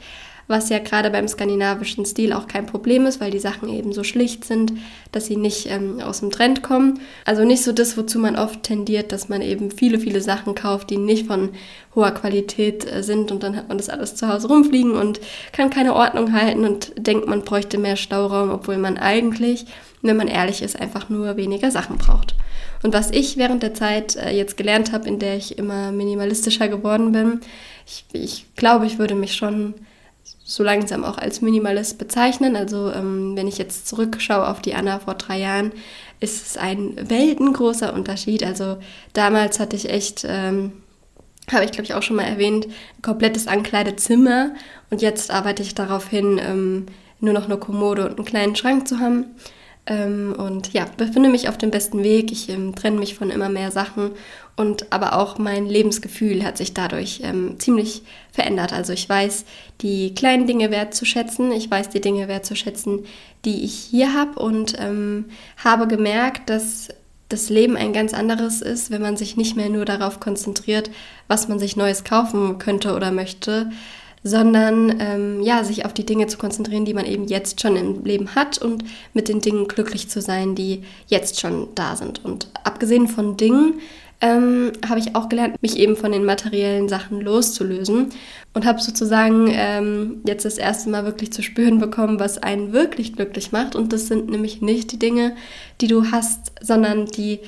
was 0.53 0.69
ja 0.69 0.79
gerade 0.79 1.11
beim 1.11 1.27
skandinavischen 1.27 2.05
Stil 2.07 2.33
auch 2.33 2.47
kein 2.47 2.67
Problem 2.67 3.07
ist, 3.07 3.21
weil 3.21 3.33
die 3.33 3.41
Sachen 3.41 3.69
eben 3.69 3.93
so 3.93 4.05
schlicht 4.05 4.45
sind, 4.45 4.75
dass 5.11 5.27
sie 5.27 5.37
nicht 5.37 5.67
ähm, 5.69 5.99
aus 6.01 6.21
dem 6.21 6.31
Trend 6.31 6.63
kommen. 6.63 7.01
Also 7.25 7.45
nicht 7.45 7.65
so 7.65 7.73
das, 7.73 7.97
wozu 7.97 8.21
man 8.21 8.37
oft 8.37 8.63
tendiert, 8.63 9.11
dass 9.11 9.29
man 9.29 9.43
eben 9.43 9.73
viele, 9.73 9.99
viele 9.99 10.21
Sachen 10.21 10.55
kauft, 10.55 10.91
die 10.91 10.99
nicht 10.99 11.27
von 11.27 11.49
hoher 11.97 12.13
Qualität 12.13 12.87
äh, 12.91 13.03
sind 13.03 13.33
und 13.33 13.43
dann 13.43 13.57
hat 13.57 13.69
man 13.69 13.79
das 13.79 13.89
alles 13.89 14.15
zu 14.15 14.29
Hause 14.29 14.47
rumfliegen 14.47 14.93
und 14.93 15.21
kann 15.53 15.71
keine 15.71 15.95
Ordnung 15.95 16.33
halten 16.33 16.65
und 16.65 16.93
denkt, 16.97 17.27
man 17.27 17.43
bräuchte 17.43 17.79
mehr 17.79 17.97
Stauraum, 17.97 18.51
obwohl 18.51 18.77
man 18.77 18.99
eigentlich, 18.99 19.67
wenn 20.03 20.17
man 20.17 20.29
ehrlich 20.29 20.63
ist, 20.63 20.79
einfach 20.79 21.09
nur 21.09 21.37
weniger 21.37 21.73
Sachen 21.73 21.99
braucht. 21.99 22.37
Und 22.83 22.93
was 22.93 23.11
ich 23.11 23.37
während 23.37 23.63
der 23.63 23.75
Zeit 23.75 24.17
äh, 24.17 24.31
jetzt 24.31 24.57
gelernt 24.57 24.93
habe, 24.93 25.09
in 25.09 25.19
der 25.19 25.37
ich 25.37 25.59
immer 25.59 25.93
minimalistischer 25.93 26.69
geworden 26.69 27.13
bin, 27.13 27.41
ich, 27.87 28.05
ich 28.13 28.47
glaube, 28.57 28.87
ich 28.87 28.99
würde 28.99 29.15
mich 29.15 29.35
schon 29.35 29.75
so 30.45 30.63
langsam 30.63 31.05
auch 31.05 31.19
als 31.19 31.41
Minimalist 31.41 31.99
bezeichnen. 31.99 32.57
Also 32.57 32.91
ähm, 32.91 33.37
wenn 33.37 33.49
ich 33.49 33.59
jetzt 33.59 33.87
zurückschaue 33.87 34.49
auf 34.49 34.61
die 34.61 34.75
Anna 34.75 34.99
vor 34.99 35.15
drei 35.15 35.39
Jahren, 35.39 35.73
ist 36.21 36.47
es 36.47 36.57
ein 36.57 36.97
weltengroßer 37.09 37.93
Unterschied. 37.93 38.45
Also 38.45 38.79
damals 39.13 39.61
hatte 39.61 39.77
ich 39.77 39.89
echt, 39.89 40.25
ähm, 40.29 40.73
habe 41.51 41.65
ich 41.65 41.73
glaube 41.73 41.85
ich 41.85 41.95
auch 41.95 42.03
schon 42.03 42.17
mal 42.17 42.25
erwähnt, 42.25 42.67
ein 42.67 43.03
komplettes 43.03 43.47
Ankleidezimmer 43.47 44.55
und 44.91 45.03
jetzt 45.03 45.31
arbeite 45.31 45.63
ich 45.63 45.75
darauf 45.75 46.09
hin, 46.09 46.41
ähm, 46.43 46.87
nur 47.21 47.33
noch 47.33 47.45
eine 47.45 47.57
Kommode 47.57 48.05
und 48.05 48.17
einen 48.17 48.25
kleinen 48.25 48.57
Schrank 48.57 48.89
zu 48.89 48.99
haben. 48.99 49.27
Ähm, 49.85 50.35
und 50.39 50.73
ja, 50.73 50.87
befinde 50.97 51.29
mich 51.29 51.49
auf 51.49 51.59
dem 51.59 51.73
besten 51.73 52.05
Weg. 52.05 52.31
Ich 52.31 52.49
ähm, 52.49 52.75
trenne 52.75 52.99
mich 52.99 53.17
von 53.17 53.31
immer 53.31 53.49
mehr 53.49 53.73
Sachen 53.73 54.13
und 54.55 54.93
aber 54.93 55.19
auch 55.19 55.39
mein 55.39 55.67
Lebensgefühl 55.67 56.45
hat 56.45 56.57
sich 56.57 56.73
dadurch 56.73 57.21
ähm, 57.25 57.59
ziemlich 57.59 58.03
verändert. 58.31 58.73
Also 58.73 58.93
ich 58.93 59.09
weiß 59.09 59.45
die 59.81 60.15
kleinen 60.15 60.47
Dinge 60.47 60.71
wertzuschätzen, 60.71 61.51
ich 61.51 61.69
weiß 61.69 61.89
die 61.89 62.01
Dinge 62.01 62.29
wertzuschätzen, 62.29 63.07
die 63.45 63.65
ich 63.65 63.75
hier 63.75 64.15
habe 64.15 64.39
und 64.39 64.77
ähm, 64.79 65.25
habe 65.57 65.89
gemerkt, 65.89 66.49
dass 66.49 66.89
das 67.29 67.49
Leben 67.49 67.77
ein 67.77 67.93
ganz 67.93 68.15
anderes 68.15 68.61
ist, 68.61 68.91
wenn 68.91 69.03
man 69.03 69.17
sich 69.17 69.37
nicht 69.37 69.57
mehr 69.57 69.71
nur 69.71 69.85
darauf 69.85 70.21
konzentriert, 70.21 70.91
was 71.29 71.49
man 71.49 71.59
sich 71.59 71.77
Neues 71.77 72.05
kaufen 72.05 72.59
könnte 72.59 72.95
oder 72.95 73.11
möchte, 73.11 73.71
sondern 74.25 74.97
ähm, 75.01 75.43
ja, 75.43 75.65
sich 75.65 75.85
auf 75.85 75.93
die 75.93 76.07
Dinge 76.07 76.27
zu 76.27 76.39
konzentrieren, 76.39 76.85
die 76.85 76.95
man 76.95 77.07
eben 77.07 77.27
jetzt 77.27 77.61
schon 77.61 77.77
im 77.77 78.05
Leben 78.05 78.35
hat 78.35 78.59
und 78.59 78.85
mit 79.15 79.29
den 79.29 79.41
Dingen 79.41 79.69
glücklich 79.69 80.09
zu 80.09 80.21
sein, 80.21 80.55
die 80.55 80.83
jetzt 81.09 81.41
schon 81.41 81.69
da 81.75 81.97
sind. 81.97 82.25
Und 82.25 82.49
abgesehen 82.65 83.09
von 83.09 83.37
Dingen 83.37 83.81
ähm, 84.21 84.71
habe 84.89 85.01
ich 85.01 85.17
auch 85.17 85.29
gelernt, 85.29 85.61
mich 85.61 85.77
eben 85.77 85.97
von 85.97 86.13
den 86.13 86.25
materiellen 86.25 86.89
Sachen 86.89 87.21
loszulösen 87.21 88.11
und 88.55 88.65
habe 88.65 88.81
sozusagen 88.81 89.49
ähm, 89.51 90.21
jetzt 90.25 90.45
das 90.45 90.59
erste 90.59 90.91
Mal 90.91 91.05
wirklich 91.05 91.33
zu 91.33 91.43
spüren 91.43 91.81
bekommen, 91.81 92.21
was 92.21 92.39
einen 92.39 92.73
wirklich 92.73 93.15
glücklich 93.15 93.51
macht. 93.51 93.75
Und 93.75 93.93
das 93.93 94.07
sind 94.07 94.31
nämlich 94.31 94.63
nicht 94.63 94.93
die 94.93 94.99
Dinge, 95.01 95.35
die 95.81 95.89
du 95.89 96.13
hast, 96.13 96.53
sondern 96.61 97.07
die 97.07 97.41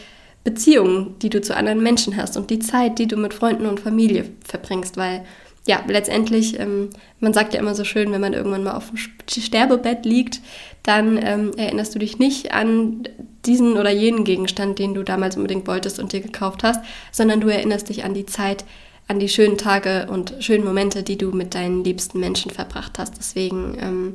Beziehungen, 0.43 1.14
die 1.23 1.31
du 1.31 1.40
zu 1.40 1.57
anderen 1.57 1.83
Menschen 1.83 2.16
hast 2.16 2.37
und 2.37 2.50
die 2.50 2.59
Zeit, 2.59 2.99
die 2.99 3.07
du 3.07 3.16
mit 3.16 3.33
Freunden 3.33 3.66
und 3.66 3.78
Familie 3.78 4.26
verbringst, 4.45 4.97
weil 4.97 5.25
ja, 5.66 5.83
letztendlich, 5.87 6.59
ähm, 6.61 6.90
man 7.21 7.33
sagt 7.33 7.54
ja 7.54 7.61
immer 7.61 7.75
so 7.75 7.85
schön, 7.85 8.12
wenn 8.12 8.21
man 8.21 8.35
irgendwann 8.35 8.64
mal 8.64 8.76
auf 8.76 8.90
dem 8.90 8.99
Sterbebett 8.99 10.04
liegt, 10.04 10.40
dann 10.83 11.18
ähm, 11.23 11.52
erinnerst 11.56 11.94
du 11.94 11.99
dich 11.99 12.18
nicht 12.18 12.52
an 12.52 13.09
diesen 13.47 13.78
oder 13.78 13.90
jenen 13.90 14.25
Gegenstand, 14.25 14.78
den 14.78 14.92
du 14.94 15.02
damals 15.02 15.37
unbedingt 15.37 15.66
wolltest 15.66 15.99
und 15.99 16.12
dir 16.12 16.21
gekauft 16.21 16.62
hast, 16.62 16.85
sondern 17.12 17.40
du 17.40 17.49
erinnerst 17.49 17.88
dich 17.88 18.04
an 18.04 18.12
die 18.12 18.26
Zeit, 18.26 18.64
an 19.09 19.18
die 19.18 19.28
schönen 19.28 19.56
Tage 19.56 20.06
und 20.11 20.35
schönen 20.40 20.64
Momente, 20.64 21.02
die 21.02 21.16
du 21.16 21.30
mit 21.30 21.54
deinen 21.54 21.83
liebsten 21.83 22.21
Menschen 22.21 22.50
verbracht 22.50 22.99
hast. 22.99 23.16
Deswegen 23.18 23.76
ähm, 23.80 24.12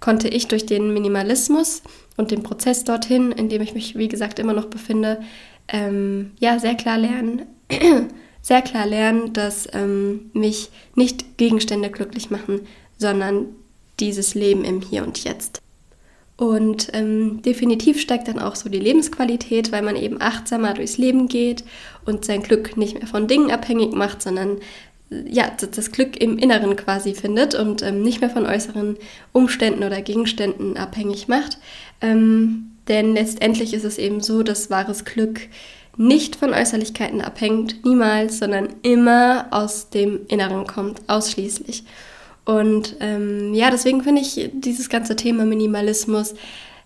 konnte 0.00 0.28
ich 0.28 0.48
durch 0.48 0.64
den 0.64 0.94
Minimalismus 0.94 1.82
und 2.16 2.30
den 2.30 2.42
Prozess 2.42 2.84
dorthin, 2.84 3.32
in 3.32 3.50
dem 3.50 3.60
ich 3.60 3.74
mich, 3.74 3.98
wie 3.98 4.08
gesagt, 4.08 4.38
immer 4.38 4.54
noch 4.54 4.66
befinde, 4.66 5.20
ähm, 5.68 6.32
ja, 6.38 6.58
sehr 6.58 6.74
klar 6.74 6.96
lernen, 6.96 7.42
sehr 8.46 8.62
klar 8.62 8.86
lernen, 8.86 9.32
dass 9.32 9.68
ähm, 9.72 10.30
mich 10.32 10.70
nicht 10.94 11.36
Gegenstände 11.36 11.90
glücklich 11.90 12.30
machen, 12.30 12.60
sondern 12.96 13.46
dieses 13.98 14.36
Leben 14.36 14.64
im 14.64 14.82
Hier 14.82 15.02
und 15.02 15.24
Jetzt. 15.24 15.60
Und 16.36 16.90
ähm, 16.92 17.42
definitiv 17.42 18.00
steigt 18.00 18.28
dann 18.28 18.38
auch 18.38 18.54
so 18.54 18.68
die 18.68 18.78
Lebensqualität, 18.78 19.72
weil 19.72 19.82
man 19.82 19.96
eben 19.96 20.20
achtsamer 20.20 20.74
durchs 20.74 20.96
Leben 20.96 21.26
geht 21.26 21.64
und 22.04 22.24
sein 22.24 22.40
Glück 22.40 22.76
nicht 22.76 22.96
mehr 22.96 23.08
von 23.08 23.26
Dingen 23.26 23.50
abhängig 23.50 23.94
macht, 23.94 24.22
sondern 24.22 24.58
ja, 25.10 25.50
das 25.50 25.90
Glück 25.90 26.16
im 26.16 26.38
Inneren 26.38 26.76
quasi 26.76 27.14
findet 27.14 27.56
und 27.56 27.82
ähm, 27.82 28.02
nicht 28.02 28.20
mehr 28.20 28.30
von 28.30 28.46
äußeren 28.46 28.96
Umständen 29.32 29.82
oder 29.82 30.02
Gegenständen 30.02 30.76
abhängig 30.76 31.26
macht. 31.26 31.58
Ähm, 32.00 32.76
denn 32.86 33.14
letztendlich 33.14 33.74
ist 33.74 33.84
es 33.84 33.98
eben 33.98 34.20
so, 34.20 34.44
dass 34.44 34.70
wahres 34.70 35.04
Glück 35.04 35.40
nicht 35.96 36.36
von 36.36 36.52
Äußerlichkeiten 36.52 37.20
abhängt, 37.20 37.84
niemals, 37.84 38.38
sondern 38.38 38.68
immer 38.82 39.46
aus 39.50 39.90
dem 39.90 40.20
Inneren 40.28 40.66
kommt, 40.66 41.00
ausschließlich. 41.06 41.84
Und 42.44 42.96
ähm, 43.00 43.54
ja, 43.54 43.70
deswegen 43.70 44.02
finde 44.02 44.22
ich 44.22 44.50
dieses 44.52 44.88
ganze 44.88 45.16
Thema 45.16 45.44
Minimalismus 45.44 46.34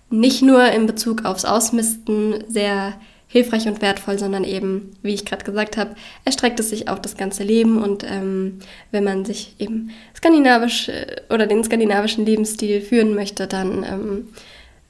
nicht 0.09 0.43
nur 0.43 0.65
in 0.73 0.87
Bezug 0.87 1.25
aufs 1.25 1.45
Ausmisten 1.45 2.45
sehr 2.49 2.95
hilfreich 3.29 3.69
und 3.69 3.81
wertvoll, 3.81 4.19
sondern 4.19 4.43
eben, 4.43 4.91
wie 5.03 5.15
ich 5.15 5.25
gerade 5.25 5.45
gesagt 5.45 5.77
habe, 5.77 5.95
erstreckt 6.25 6.59
es 6.59 6.71
sich 6.71 6.89
auf 6.89 7.01
das 7.01 7.17
ganze 7.17 7.45
Leben 7.45 7.81
und 7.81 8.05
ähm, 8.05 8.59
wenn 8.91 9.05
man 9.05 9.25
sich 9.25 9.55
eben 9.61 9.91
skandinavisch 10.17 10.89
äh, 10.89 11.21
oder 11.31 11.47
den 11.47 11.63
skandinavischen 11.63 12.27
Lebensstil 12.27 12.81
führen 12.81 13.15
möchte, 13.15 13.47
dann 13.47 13.85
ähm, 13.85 14.29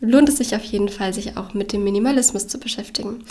lohnt 0.01 0.31
es 0.31 0.39
sich 0.39 0.57
auf 0.57 0.65
jeden 0.65 0.89
Fall, 0.89 1.13
sich 1.13 1.37
auch 1.37 1.53
mit 1.53 1.75
dem 1.75 1.85
Minimalismus 1.85 2.49
zu 2.49 2.59
beschäftigen. 2.59 3.25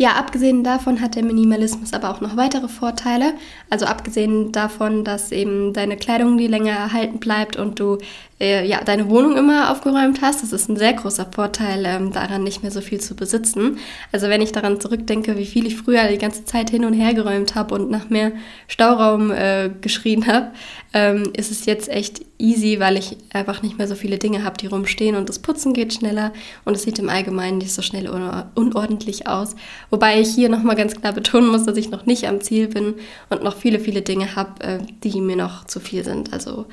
Ja, 0.00 0.12
abgesehen 0.12 0.64
davon 0.64 1.02
hat 1.02 1.14
der 1.14 1.22
Minimalismus 1.22 1.92
aber 1.92 2.08
auch 2.08 2.22
noch 2.22 2.34
weitere 2.38 2.68
Vorteile. 2.68 3.34
Also 3.68 3.84
abgesehen 3.84 4.50
davon, 4.50 5.04
dass 5.04 5.30
eben 5.30 5.74
deine 5.74 5.98
Kleidung 5.98 6.38
die 6.38 6.46
länger 6.46 6.72
erhalten 6.72 7.18
bleibt 7.18 7.56
und 7.56 7.78
du 7.78 7.98
äh, 8.40 8.66
ja, 8.66 8.82
deine 8.82 9.08
Wohnung 9.10 9.36
immer 9.36 9.70
aufgeräumt 9.70 10.22
hast. 10.22 10.42
Das 10.42 10.52
ist 10.52 10.68
ein 10.68 10.76
sehr 10.76 10.94
großer 10.94 11.26
Vorteil, 11.30 11.84
ähm, 11.84 12.12
daran 12.12 12.42
nicht 12.42 12.62
mehr 12.62 12.72
so 12.72 12.80
viel 12.80 13.00
zu 13.00 13.14
besitzen. 13.14 13.78
Also 14.12 14.28
wenn 14.28 14.40
ich 14.40 14.52
daran 14.52 14.80
zurückdenke, 14.80 15.36
wie 15.36 15.46
viel 15.46 15.66
ich 15.66 15.76
früher 15.76 16.08
die 16.08 16.18
ganze 16.18 16.44
Zeit 16.44 16.70
hin 16.70 16.84
und 16.84 16.94
her 16.94 17.12
geräumt 17.12 17.54
habe 17.54 17.74
und 17.74 17.90
nach 17.90 18.08
mehr 18.08 18.32
Stauraum 18.66 19.30
äh, 19.30 19.70
geschrien 19.80 20.26
habe, 20.26 20.52
ähm, 20.92 21.30
ist 21.36 21.50
es 21.50 21.66
jetzt 21.66 21.88
echt 21.88 22.22
easy, 22.38 22.80
weil 22.80 22.96
ich 22.96 23.16
einfach 23.32 23.62
nicht 23.62 23.78
mehr 23.78 23.86
so 23.86 23.94
viele 23.94 24.18
Dinge 24.18 24.42
habe, 24.42 24.56
die 24.56 24.66
rumstehen 24.66 25.16
und 25.16 25.28
das 25.28 25.38
Putzen 25.38 25.74
geht 25.74 25.92
schneller 25.92 26.32
und 26.64 26.74
es 26.74 26.82
sieht 26.82 26.98
im 26.98 27.10
Allgemeinen 27.10 27.58
nicht 27.58 27.72
so 27.72 27.82
schnell 27.82 28.08
unordentlich 28.54 29.26
aus. 29.26 29.54
Wobei 29.90 30.20
ich 30.20 30.34
hier 30.34 30.48
nochmal 30.48 30.76
ganz 30.76 30.98
klar 30.98 31.12
betonen 31.12 31.50
muss, 31.50 31.64
dass 31.64 31.76
ich 31.76 31.90
noch 31.90 32.06
nicht 32.06 32.26
am 32.26 32.40
Ziel 32.40 32.68
bin 32.68 32.94
und 33.28 33.44
noch 33.44 33.56
viele, 33.56 33.78
viele 33.78 34.02
Dinge 34.02 34.34
habe, 34.34 34.64
äh, 34.64 34.78
die 35.04 35.20
mir 35.20 35.36
noch 35.36 35.66
zu 35.66 35.78
viel 35.78 36.02
sind. 36.02 36.32
Also 36.32 36.66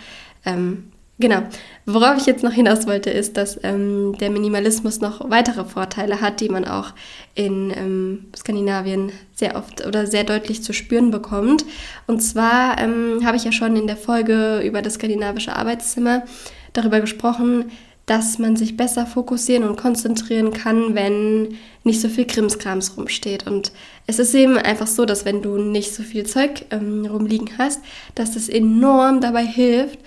ähm, 0.46 0.86
Genau. 1.20 1.42
Worauf 1.88 2.18
ich 2.18 2.28
jetzt 2.28 2.44
noch 2.44 2.52
hinaus 2.52 2.86
wollte, 2.86 3.10
ist, 3.10 3.38
dass 3.38 3.60
ähm, 3.64 4.16
der 4.20 4.30
Minimalismus 4.30 5.02
noch 5.02 5.30
weitere 5.32 5.66
Vorteile 5.66 6.22
hat, 6.22 6.42
die 6.42 6.50
man 6.50 6.66
auch 6.66 6.94
in 7.34 7.72
ähm, 7.76 8.26
Skandinavien 8.36 9.12
sehr 9.34 9.56
oft 9.56 9.86
oder 9.86 10.06
sehr 10.06 10.24
deutlich 10.24 10.62
zu 10.62 10.74
spüren 10.74 11.10
bekommt. 11.10 11.66
Und 12.06 12.20
zwar 12.20 12.80
ähm, 12.80 13.22
habe 13.26 13.36
ich 13.36 13.46
ja 13.46 13.52
schon 13.52 13.76
in 13.76 13.88
der 13.88 13.98
Folge 13.98 14.62
über 14.64 14.84
das 14.84 14.96
skandinavische 14.96 15.56
Arbeitszimmer 15.56 16.24
darüber 16.74 17.00
gesprochen, 17.02 17.72
dass 18.06 18.40
man 18.40 18.56
sich 18.56 18.78
besser 18.78 19.06
fokussieren 19.06 19.68
und 19.68 19.76
konzentrieren 19.76 20.54
kann, 20.54 20.96
wenn 20.96 21.58
nicht 21.84 22.00
so 22.00 22.08
viel 22.08 22.26
Krimskrams 22.26 22.96
rumsteht. 22.96 23.48
Und 23.48 23.74
es 24.06 24.20
ist 24.20 24.34
eben 24.34 24.58
einfach 24.58 24.88
so, 24.88 25.06
dass 25.06 25.26
wenn 25.26 25.42
du 25.42 25.58
nicht 25.58 25.94
so 25.94 26.04
viel 26.04 26.26
Zeug 26.26 26.66
ähm, 26.72 27.06
rumliegen 27.06 27.50
hast, 27.58 27.82
dass 28.16 28.34
das 28.34 28.48
enorm 28.50 29.20
dabei 29.20 29.46
hilft, 29.46 30.00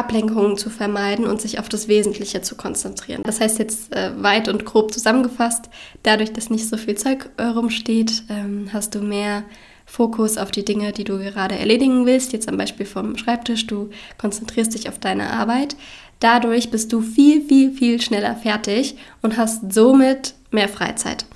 Ablenkungen 0.00 0.56
zu 0.56 0.70
vermeiden 0.70 1.26
und 1.26 1.42
sich 1.42 1.58
auf 1.58 1.68
das 1.68 1.86
Wesentliche 1.86 2.40
zu 2.40 2.54
konzentrieren. 2.54 3.22
Das 3.24 3.40
heißt 3.40 3.58
jetzt 3.58 3.94
äh, 3.94 4.10
weit 4.22 4.48
und 4.48 4.64
grob 4.64 4.92
zusammengefasst, 4.92 5.68
dadurch, 6.02 6.32
dass 6.32 6.48
nicht 6.48 6.66
so 6.66 6.78
viel 6.78 6.96
Zeug 6.96 7.28
äh, 7.36 7.44
rumsteht, 7.44 8.24
ähm, 8.30 8.70
hast 8.72 8.94
du 8.94 9.00
mehr 9.00 9.44
Fokus 9.84 10.38
auf 10.38 10.50
die 10.50 10.64
Dinge, 10.64 10.92
die 10.92 11.04
du 11.04 11.18
gerade 11.18 11.58
erledigen 11.58 12.06
willst. 12.06 12.32
Jetzt 12.32 12.48
am 12.48 12.56
Beispiel 12.56 12.86
vom 12.86 13.18
Schreibtisch, 13.18 13.66
du 13.66 13.90
konzentrierst 14.18 14.72
dich 14.72 14.88
auf 14.88 14.98
deine 14.98 15.32
Arbeit. 15.32 15.76
Dadurch 16.20 16.70
bist 16.70 16.92
du 16.92 17.02
viel, 17.02 17.42
viel, 17.42 17.72
viel 17.72 18.00
schneller 18.00 18.36
fertig 18.36 18.96
und 19.20 19.36
hast 19.36 19.72
somit 19.72 20.34
mehr 20.50 20.68
Freizeit. 20.68 21.26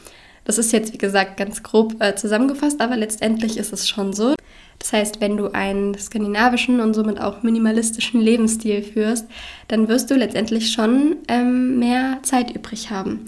Das 0.45 0.59
ist 0.59 0.73
jetzt, 0.73 0.93
wie 0.93 0.99
gesagt, 0.99 1.37
ganz 1.37 1.63
grob 1.63 2.01
äh, 2.01 2.15
zusammengefasst, 2.15 2.81
aber 2.81 2.97
letztendlich 2.97 3.57
ist 3.57 3.73
es 3.73 3.89
schon 3.89 4.13
so. 4.13 4.35
Das 4.79 4.93
heißt, 4.93 5.21
wenn 5.21 5.37
du 5.37 5.55
einen 5.55 5.97
skandinavischen 5.97 6.81
und 6.81 6.95
somit 6.95 7.21
auch 7.21 7.43
minimalistischen 7.43 8.21
Lebensstil 8.21 8.83
führst, 8.83 9.27
dann 9.69 9.89
wirst 9.89 10.11
du 10.11 10.15
letztendlich 10.15 10.73
schon 10.73 11.17
ähm, 11.29 11.79
mehr 11.79 12.19
Zeit 12.23 12.55
übrig 12.55 12.91
haben. 12.91 13.27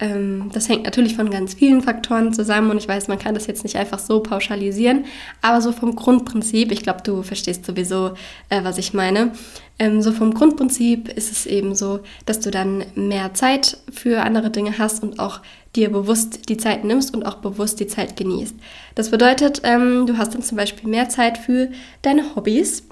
Ähm, 0.00 0.50
das 0.52 0.68
hängt 0.68 0.84
natürlich 0.84 1.16
von 1.16 1.30
ganz 1.30 1.54
vielen 1.54 1.82
Faktoren 1.82 2.32
zusammen 2.32 2.70
und 2.70 2.78
ich 2.78 2.86
weiß, 2.86 3.08
man 3.08 3.18
kann 3.18 3.34
das 3.34 3.46
jetzt 3.46 3.64
nicht 3.64 3.76
einfach 3.76 3.98
so 3.98 4.20
pauschalisieren, 4.20 5.04
aber 5.42 5.60
so 5.60 5.72
vom 5.72 5.96
Grundprinzip, 5.96 6.70
ich 6.70 6.82
glaube, 6.82 7.02
du 7.02 7.22
verstehst 7.22 7.64
sowieso, 7.64 8.12
äh, 8.48 8.62
was 8.62 8.78
ich 8.78 8.94
meine. 8.94 9.32
Ähm, 9.78 10.00
so 10.02 10.12
vom 10.12 10.34
Grundprinzip 10.34 11.08
ist 11.08 11.32
es 11.32 11.46
eben 11.46 11.74
so, 11.74 12.00
dass 12.26 12.40
du 12.40 12.50
dann 12.50 12.84
mehr 12.94 13.34
Zeit 13.34 13.78
für 13.92 14.22
andere 14.22 14.50
Dinge 14.50 14.78
hast 14.78 15.02
und 15.02 15.18
auch 15.18 15.40
dir 15.76 15.90
bewusst 15.90 16.48
die 16.48 16.56
Zeit 16.56 16.84
nimmst 16.84 17.14
und 17.14 17.24
auch 17.24 17.36
bewusst 17.36 17.80
die 17.80 17.86
Zeit 17.86 18.16
genießt. 18.16 18.54
Das 18.94 19.10
bedeutet, 19.10 19.60
ähm, 19.64 20.06
du 20.06 20.16
hast 20.16 20.34
dann 20.34 20.42
zum 20.42 20.56
Beispiel 20.56 20.88
mehr 20.88 21.08
Zeit 21.08 21.38
für 21.38 21.70
deine 22.02 22.34
Hobbys 22.34 22.84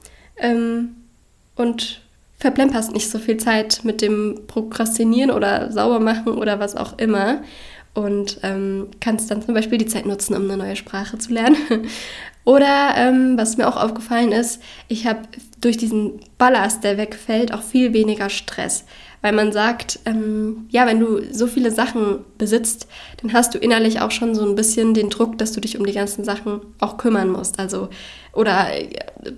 und 1.56 2.02
verplemperst 2.38 2.92
nicht 2.92 3.11
so 3.11 3.18
viel 3.18 3.38
Zeit 3.38 3.80
mit 3.85 4.02
dem 4.02 4.42
Prokrastinieren 4.47 5.30
oder 5.30 5.73
Saubermachen 5.73 6.35
oder 6.35 6.61
was 6.61 6.76
auch 6.76 6.99
immer 6.99 7.40
und 7.97 8.40
ähm, 8.42 8.88
kannst 9.00 9.30
dann 9.30 9.42
zum 9.42 9.54
Beispiel 9.54 9.78
die 9.78 9.87
Zeit 9.87 10.04
nutzen, 10.04 10.37
um 10.37 10.45
eine 10.45 10.59
neue 10.59 10.76
Sprache 10.76 11.16
zu 11.16 11.33
lernen. 11.33 11.56
oder 12.45 12.92
ähm, 12.95 13.38
was 13.38 13.56
mir 13.56 13.66
auch 13.66 13.83
aufgefallen 13.83 14.33
ist, 14.33 14.62
ich 14.88 15.06
habe 15.06 15.21
durch 15.62 15.78
diesen 15.78 16.21
Ballast, 16.37 16.85
der 16.85 16.99
wegfällt, 16.99 17.54
auch 17.54 17.62
viel 17.62 17.95
weniger 17.95 18.28
Stress. 18.28 18.85
Weil 19.23 19.32
man 19.32 19.52
sagt, 19.52 19.99
ähm, 20.04 20.66
ja, 20.70 20.87
wenn 20.87 21.00
du 21.00 21.20
so 21.32 21.46
viele 21.46 21.70
Sachen 21.70 22.18
besitzt, 22.38 22.87
dann 23.20 23.32
hast 23.32 23.54
du 23.54 23.58
innerlich 23.58 24.00
auch 24.00 24.11
schon 24.11 24.35
so 24.35 24.46
ein 24.46 24.54
bisschen 24.54 24.94
den 24.94 25.11
Druck, 25.11 25.38
dass 25.38 25.52
du 25.52 25.61
dich 25.61 25.78
um 25.78 25.87
die 25.87 25.92
ganzen 25.92 26.25
Sachen 26.25 26.61
auch 26.80 26.96
kümmern 26.96 27.30
musst. 27.30 27.58
Also, 27.58 27.88
oder 28.32 28.68
äh, 28.73 28.90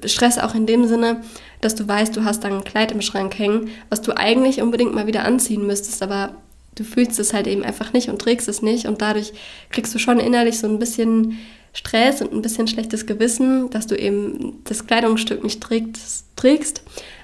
Stress 0.06 0.38
auch 0.38 0.54
in 0.54 0.66
dem 0.66 0.86
Sinne, 0.86 1.22
dass 1.60 1.74
du 1.74 1.86
weißt, 1.86 2.16
du 2.16 2.24
hast 2.24 2.44
dann 2.44 2.54
ein 2.54 2.64
Kleid 2.64 2.92
im 2.92 3.02
Schrank 3.02 3.38
hängen, 3.38 3.70
was 3.88 4.02
du 4.02 4.16
eigentlich 4.16 4.60
unbedingt 4.60 4.94
mal 4.94 5.06
wieder 5.06 5.24
anziehen 5.24 5.66
müsstest, 5.66 6.02
aber 6.02 6.34
du 6.74 6.84
fühlst 6.84 7.18
es 7.18 7.32
halt 7.32 7.46
eben 7.46 7.64
einfach 7.64 7.92
nicht 7.92 8.08
und 8.08 8.20
trägst 8.20 8.48
es 8.48 8.62
nicht 8.62 8.86
und 8.86 9.02
dadurch 9.02 9.32
kriegst 9.70 9.94
du 9.94 9.98
schon 9.98 10.20
innerlich 10.20 10.58
so 10.58 10.68
ein 10.68 10.78
bisschen 10.78 11.38
Stress 11.72 12.22
und 12.22 12.32
ein 12.32 12.42
bisschen 12.42 12.66
schlechtes 12.66 13.06
Gewissen, 13.06 13.70
dass 13.70 13.86
du 13.86 13.96
eben 13.96 14.60
das 14.64 14.86
Kleidungsstück 14.86 15.44
nicht 15.44 15.60
trägst, 15.60 16.24
trägst 16.36 16.82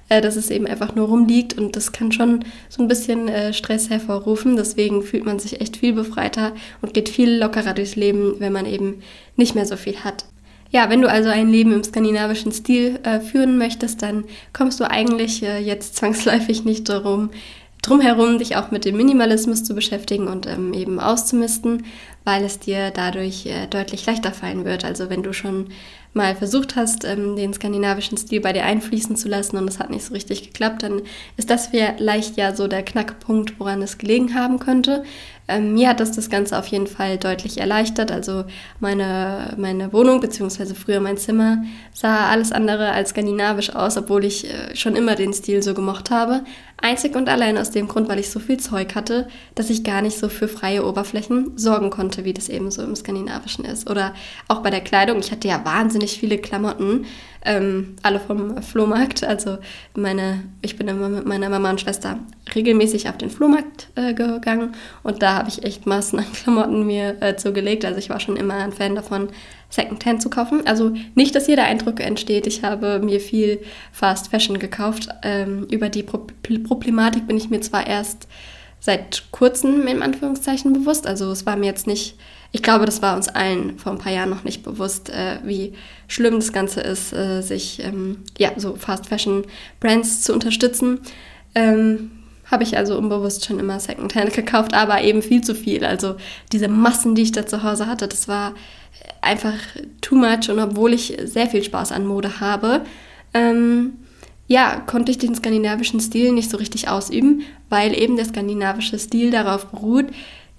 äh, 0.09 0.21
dass 0.21 0.37
es 0.37 0.51
eben 0.51 0.67
einfach 0.67 0.95
nur 0.95 1.09
rumliegt 1.09 1.57
und 1.57 1.77
das 1.77 1.93
kann 1.93 2.13
schon 2.13 2.45
so 2.69 2.83
ein 2.83 2.89
bisschen 2.89 3.29
äh, 3.29 3.53
Stress 3.53 3.91
hervorrufen. 3.91 4.57
Deswegen 4.57 5.03
fühlt 5.03 5.25
man 5.25 5.39
sich 5.39 5.61
echt 5.61 5.77
viel 5.77 5.93
befreiter 5.93 6.53
und 6.83 6.95
geht 6.95 7.09
viel 7.09 7.37
lockerer 7.39 7.75
durchs 7.75 7.97
Leben, 7.97 8.37
wenn 8.39 8.53
man 8.53 8.67
eben 8.67 9.03
nicht 9.37 9.55
mehr 9.55 9.67
so 9.67 9.77
viel 9.77 9.97
hat. 10.05 10.27
Ja, 10.71 10.91
wenn 10.91 11.03
du 11.03 11.09
also 11.09 11.29
ein 11.29 11.51
Leben 11.51 11.73
im 11.73 11.85
skandinavischen 11.85 12.51
Stil 12.51 12.99
äh, 13.05 13.21
führen 13.21 13.59
möchtest, 13.59 14.03
dann 14.03 14.25
kommst 14.53 14.81
du 14.81 14.91
eigentlich 14.91 15.43
äh, 15.43 15.59
jetzt 15.59 15.95
zwangsläufig 15.97 16.65
nicht 16.65 16.89
darum, 16.89 17.31
drumherum, 17.81 18.39
dich 18.39 18.57
auch 18.57 18.71
mit 18.71 18.85
dem 18.85 18.97
Minimalismus 18.97 19.63
zu 19.63 19.75
beschäftigen 19.75 20.27
und 20.27 20.47
ähm, 20.47 20.73
eben 20.73 20.99
auszumisten, 20.99 21.85
weil 22.25 22.43
es 22.45 22.59
dir 22.59 22.91
dadurch 22.91 23.47
äh, 23.47 23.67
deutlich 23.69 24.05
leichter 24.07 24.33
fallen 24.33 24.65
wird. 24.65 24.85
Also 24.85 25.11
wenn 25.11 25.23
du 25.23 25.33
schon 25.33 25.69
mal 26.15 26.35
versucht 26.35 26.77
hast, 26.77 27.05
ähm, 27.05 27.37
den 27.37 27.53
skandinavischen 27.53 28.17
Stil 28.17 28.41
bei 28.41 28.53
dir 28.53 28.65
einfließen 28.65 29.17
zu 29.17 29.29
lassen 29.29 29.57
und 29.57 29.69
es 29.69 29.79
hat 29.79 29.91
nicht 29.91 30.05
so 30.05 30.15
richtig 30.15 30.43
geklappt, 30.43 30.83
dann 30.83 31.03
ist 31.37 31.51
das 31.51 31.69
vielleicht 31.69 32.37
ja 32.37 32.55
so 32.55 32.69
der 32.69 32.85
Knackpunkt, 32.85 33.59
woran 33.59 33.83
es 33.83 33.99
gelegen 33.99 34.35
haben 34.35 34.59
könnte. 34.59 35.05
Ähm, 35.47 35.75
mir 35.75 35.91
hat 35.91 36.01
das 36.01 36.13
das 36.13 36.31
Ganze 36.31 36.59
auf 36.59 36.67
jeden 36.69 36.87
Fall 36.87 37.19
deutlich 37.19 37.59
erleichtert. 37.59 38.11
Also 38.11 38.45
meine, 38.81 39.55
meine 39.59 39.93
Wohnung, 39.93 40.21
beziehungsweise 40.21 40.75
früher 40.75 41.01
mein 41.01 41.19
Zimmer, 41.19 41.65
sah 41.93 42.29
alles 42.29 42.51
andere 42.51 42.93
als 42.93 43.11
skandinavisch 43.11 43.75
aus, 43.75 43.97
obwohl 43.97 44.25
ich 44.25 44.49
äh, 44.49 44.75
schon 44.75 44.97
immer 44.97 45.17
den 45.17 45.35
Stil 45.35 45.63
so 45.63 45.75
gemocht 45.75 46.11
habe. 46.11 46.45
Einzig 46.81 47.15
und 47.15 47.29
allein 47.29 47.59
aus 47.59 47.71
dem 47.71 47.89
Grund, 47.89 48.09
weil 48.09 48.19
ich 48.19 48.31
so 48.31 48.41
viel 48.41 48.59
Zeug 48.59 48.95
hatte, 48.95 49.29
dass 49.55 49.71
ich 49.71 49.85
gar 49.85 50.03
nicht 50.03 50.19
so 50.19 50.29
für 50.29 50.49
freie 50.49 50.85
Oberflächen 50.85 51.57
sorgen 51.57 51.91
konnte, 51.91 52.25
wie 52.25 52.35
das 52.35 52.49
eben 52.49 52.71
so 52.71 52.83
im 52.83 52.97
Skandinavischen 52.97 53.65
ist. 53.65 53.89
Oder 53.89 54.15
auch 54.49 54.63
bei 54.63 54.71
der 54.71 54.81
Kleidung. 54.81 55.19
Ich 55.19 55.31
hatte 55.31 55.49
ja 55.49 55.65
wahnsinnig 55.65 56.19
viele 56.19 56.39
Klamotten 56.39 57.07
ähm, 57.45 57.97
alle 58.03 58.21
vom 58.21 58.63
Flohmarkt. 58.63 59.23
Also 59.25 59.59
meine, 59.95 60.43
ich 60.63 60.77
bin 60.77 60.89
immer 60.89 61.09
mit 61.09 61.27
meiner 61.27 61.49
Mama 61.49 61.71
und 61.71 61.81
Schwester 61.81 62.19
regelmäßig 62.55 63.09
auf 63.09 63.19
den 63.19 63.31
Flohmarkt 63.31 63.89
äh, 63.95 64.15
gegangen 64.15 64.75
und 65.03 65.23
da 65.23 65.34
habe 65.37 65.49
ich 65.49 65.65
echt 65.65 65.87
Massen 65.87 66.19
an 66.19 66.33
Klamotten 66.33 66.87
mir 66.87 67.21
äh, 67.21 67.37
zugelegt. 67.37 67.85
Also 67.85 67.99
ich 67.99 68.11
war 68.11 68.21
schon 68.21 68.37
immer 68.37 68.55
ein 68.55 68.73
Fan 68.73 68.95
davon, 68.95 69.29
Secondhand 69.71 70.23
zu 70.23 70.31
kaufen. 70.31 70.67
Also 70.67 70.95
nicht, 71.15 71.35
dass 71.35 71.47
hier 71.47 71.57
der 71.57 71.67
Eindruck 71.67 72.01
entsteht, 72.01 72.47
ich 72.47 72.63
habe 72.63 73.01
mir 73.01 73.21
viel 73.21 73.61
Fast 73.93 74.29
Fashion 74.29 74.59
gekauft. 74.59 75.09
Ähm, 75.23 75.67
über 75.71 75.89
die 75.89 76.03
Pro 76.03 76.27
Problematik 76.43 77.27
bin 77.27 77.37
ich 77.37 77.51
mir 77.51 77.61
zwar 77.61 77.87
erst 77.87 78.29
seit 78.81 79.25
kurzem 79.31 79.87
in 79.87 80.03
Anführungszeichen 80.03 80.73
bewusst. 80.73 81.07
Also 81.07 81.31
es 81.31 81.47
war 81.47 81.57
mir 81.57 81.67
jetzt 81.67 81.87
nicht 81.87 82.17
ich 82.55 82.63
glaube, 82.63 82.87
das 82.87 83.03
war 83.03 83.17
uns 83.17 83.27
allen 83.27 83.81
vor 83.81 83.91
ein 83.91 83.99
paar 83.99 84.13
Jahren 84.13 84.31
noch 84.31 84.45
nicht 84.45 84.63
bewusst, 84.63 85.11
äh, 85.11 85.41
wie 85.43 85.73
schlimm 86.07 86.37
das 86.37 86.53
Ganze 86.53 86.83
ist, 86.83 87.13
äh, 87.13 87.41
sich 87.41 87.83
ähm, 87.83 88.23
ja, 88.39 88.53
so 88.57 88.77
Fast 88.77 89.09
Fashion 89.09 89.45
Brands 89.81 90.23
zu 90.23 90.33
unterstützen. 90.33 91.01
Ähm, 91.57 92.13
habe 92.51 92.63
ich 92.63 92.77
also 92.77 92.97
unbewusst 92.99 93.45
schon 93.45 93.59
immer 93.59 93.81
Secondhand 93.81 94.35
gekauft, 94.35 94.75
aber 94.75 95.03
eben 95.03 95.23
viel 95.23 95.43
zu 95.43 95.55
viel. 95.55 95.85
Also 95.85 96.17
diese 96.53 96.69
Massen, 96.69 97.15
die 97.15 97.23
ich 97.23 97.33
da 97.33 97.47
zu 97.47 97.63
Hause 97.63 97.87
hatte, 97.87 98.09
das 98.09 98.29
war 98.29 98.55
einfach 99.21 99.55
too 100.01 100.17
much. 100.17 100.51
Und 100.51 100.59
obwohl 100.59 100.93
ich 100.93 101.17
sehr 101.25 101.47
viel 101.47 101.65
Spaß 101.65 101.93
an 101.93 102.07
Mode 102.07 102.41
habe, 102.41 102.83
ähm, 103.33 103.95
ja, 104.47 104.83
konnte 104.87 105.11
ich 105.11 105.19
den 105.19 105.35
skandinavischen 105.35 106.01
Stil 106.01 106.33
nicht 106.33 106.51
so 106.51 106.59
richtig 106.59 106.89
ausüben, 106.89 107.43
weil 107.71 107.99
eben 107.99 108.17
der 108.17 108.27
skandinavische 108.27 108.99
Stil 108.99 109.31
darauf 109.31 109.67
beruht, 109.67 110.07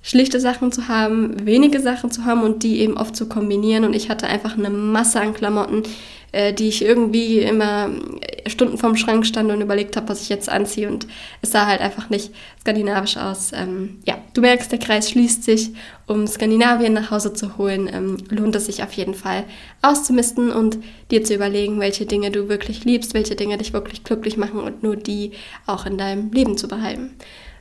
schlichte 0.01 0.39
Sachen 0.39 0.71
zu 0.71 0.87
haben, 0.87 1.45
wenige 1.45 1.79
Sachen 1.79 2.11
zu 2.11 2.25
haben 2.25 2.41
und 2.41 2.63
die 2.63 2.79
eben 2.79 2.97
oft 2.97 3.15
zu 3.15 3.27
kombinieren. 3.27 3.83
Und 3.83 3.95
ich 3.95 4.09
hatte 4.09 4.27
einfach 4.27 4.57
eine 4.57 4.69
Masse 4.69 5.21
an 5.21 5.33
Klamotten, 5.33 5.83
äh, 6.31 6.53
die 6.53 6.67
ich 6.67 6.83
irgendwie 6.83 7.39
immer 7.39 7.89
Stunden 8.47 8.77
vorm 8.77 8.95
Schrank 8.95 9.25
stand 9.25 9.51
und 9.51 9.61
überlegt 9.61 9.97
habe, 9.97 10.09
was 10.09 10.21
ich 10.21 10.29
jetzt 10.29 10.49
anziehe. 10.49 10.87
Und 10.87 11.07
es 11.41 11.51
sah 11.51 11.65
halt 11.65 11.81
einfach 11.81 12.09
nicht 12.09 12.31
skandinavisch 12.61 13.17
aus. 13.17 13.51
Ähm, 13.53 13.99
ja, 14.05 14.17
du 14.33 14.41
merkst, 14.41 14.71
der 14.71 14.79
Kreis 14.79 15.09
schließt 15.09 15.43
sich. 15.43 15.71
Um 16.07 16.27
Skandinavien 16.27 16.93
nach 16.93 17.09
Hause 17.09 17.33
zu 17.33 17.57
holen, 17.57 17.89
ähm, 17.91 18.17
lohnt 18.29 18.55
es 18.55 18.67
sich 18.67 18.83
auf 18.83 18.93
jeden 18.93 19.15
Fall 19.15 19.43
auszumisten 19.81 20.51
und 20.51 20.77
dir 21.09 21.23
zu 21.23 21.33
überlegen, 21.33 21.79
welche 21.79 22.05
Dinge 22.05 22.29
du 22.29 22.47
wirklich 22.47 22.85
liebst, 22.85 23.13
welche 23.15 23.35
Dinge 23.35 23.57
dich 23.57 23.73
wirklich 23.73 24.03
glücklich 24.03 24.37
machen 24.37 24.59
und 24.59 24.83
nur 24.83 24.95
die 24.95 25.31
auch 25.65 25.85
in 25.85 25.97
deinem 25.97 26.31
Leben 26.31 26.57
zu 26.57 26.67
behalten. 26.67 27.15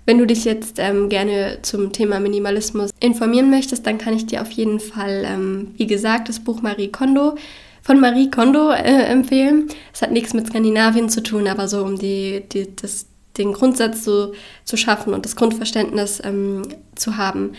Wenn 0.07 0.19
du 0.19 0.27
dich 0.27 0.45
jetzt 0.45 0.79
ähm, 0.79 1.09
gerne 1.09 1.61
zum 1.63 1.93
Thema 1.93 2.21
Minimalismus 2.21 2.91
informieren 3.01 3.49
möchtest, 3.49 3.87
dann 3.87 3.97
kann 3.97 4.15
ich 4.15 4.27
dir 4.27 4.43
auf 4.43 4.51
jeden 4.51 4.79
Fall, 4.79 5.25
ähm, 5.27 5.73
wie 5.79 5.87
gesagt, 5.87 6.29
das 6.29 6.41
Buch 6.41 6.61
Marie 6.61 6.89
Kondo 6.89 7.37
von 7.85 8.01
Marie 8.01 8.31
Kondo 8.31 8.71
äh, 8.71 9.05
empfehlen. 9.05 9.69
Es 9.93 10.01
hat 10.01 10.11
nichts 10.11 10.33
mit 10.33 10.47
Skandinavien 10.47 11.11
zu 11.11 11.23
tun, 11.23 11.47
aber 11.47 11.69
so 11.69 11.85
um 11.85 11.99
die, 11.99 12.43
die, 12.51 12.75
das, 12.75 13.07
den 13.37 13.53
Grundsatz 13.53 14.05
so 14.05 14.33
zu 14.65 14.79
schaffen 14.79 15.13
und 15.13 15.27
das 15.27 15.37
Grundverständnis 15.37 16.21
ähm, 16.25 16.63
zu 16.95 17.19
haben, 17.19 17.53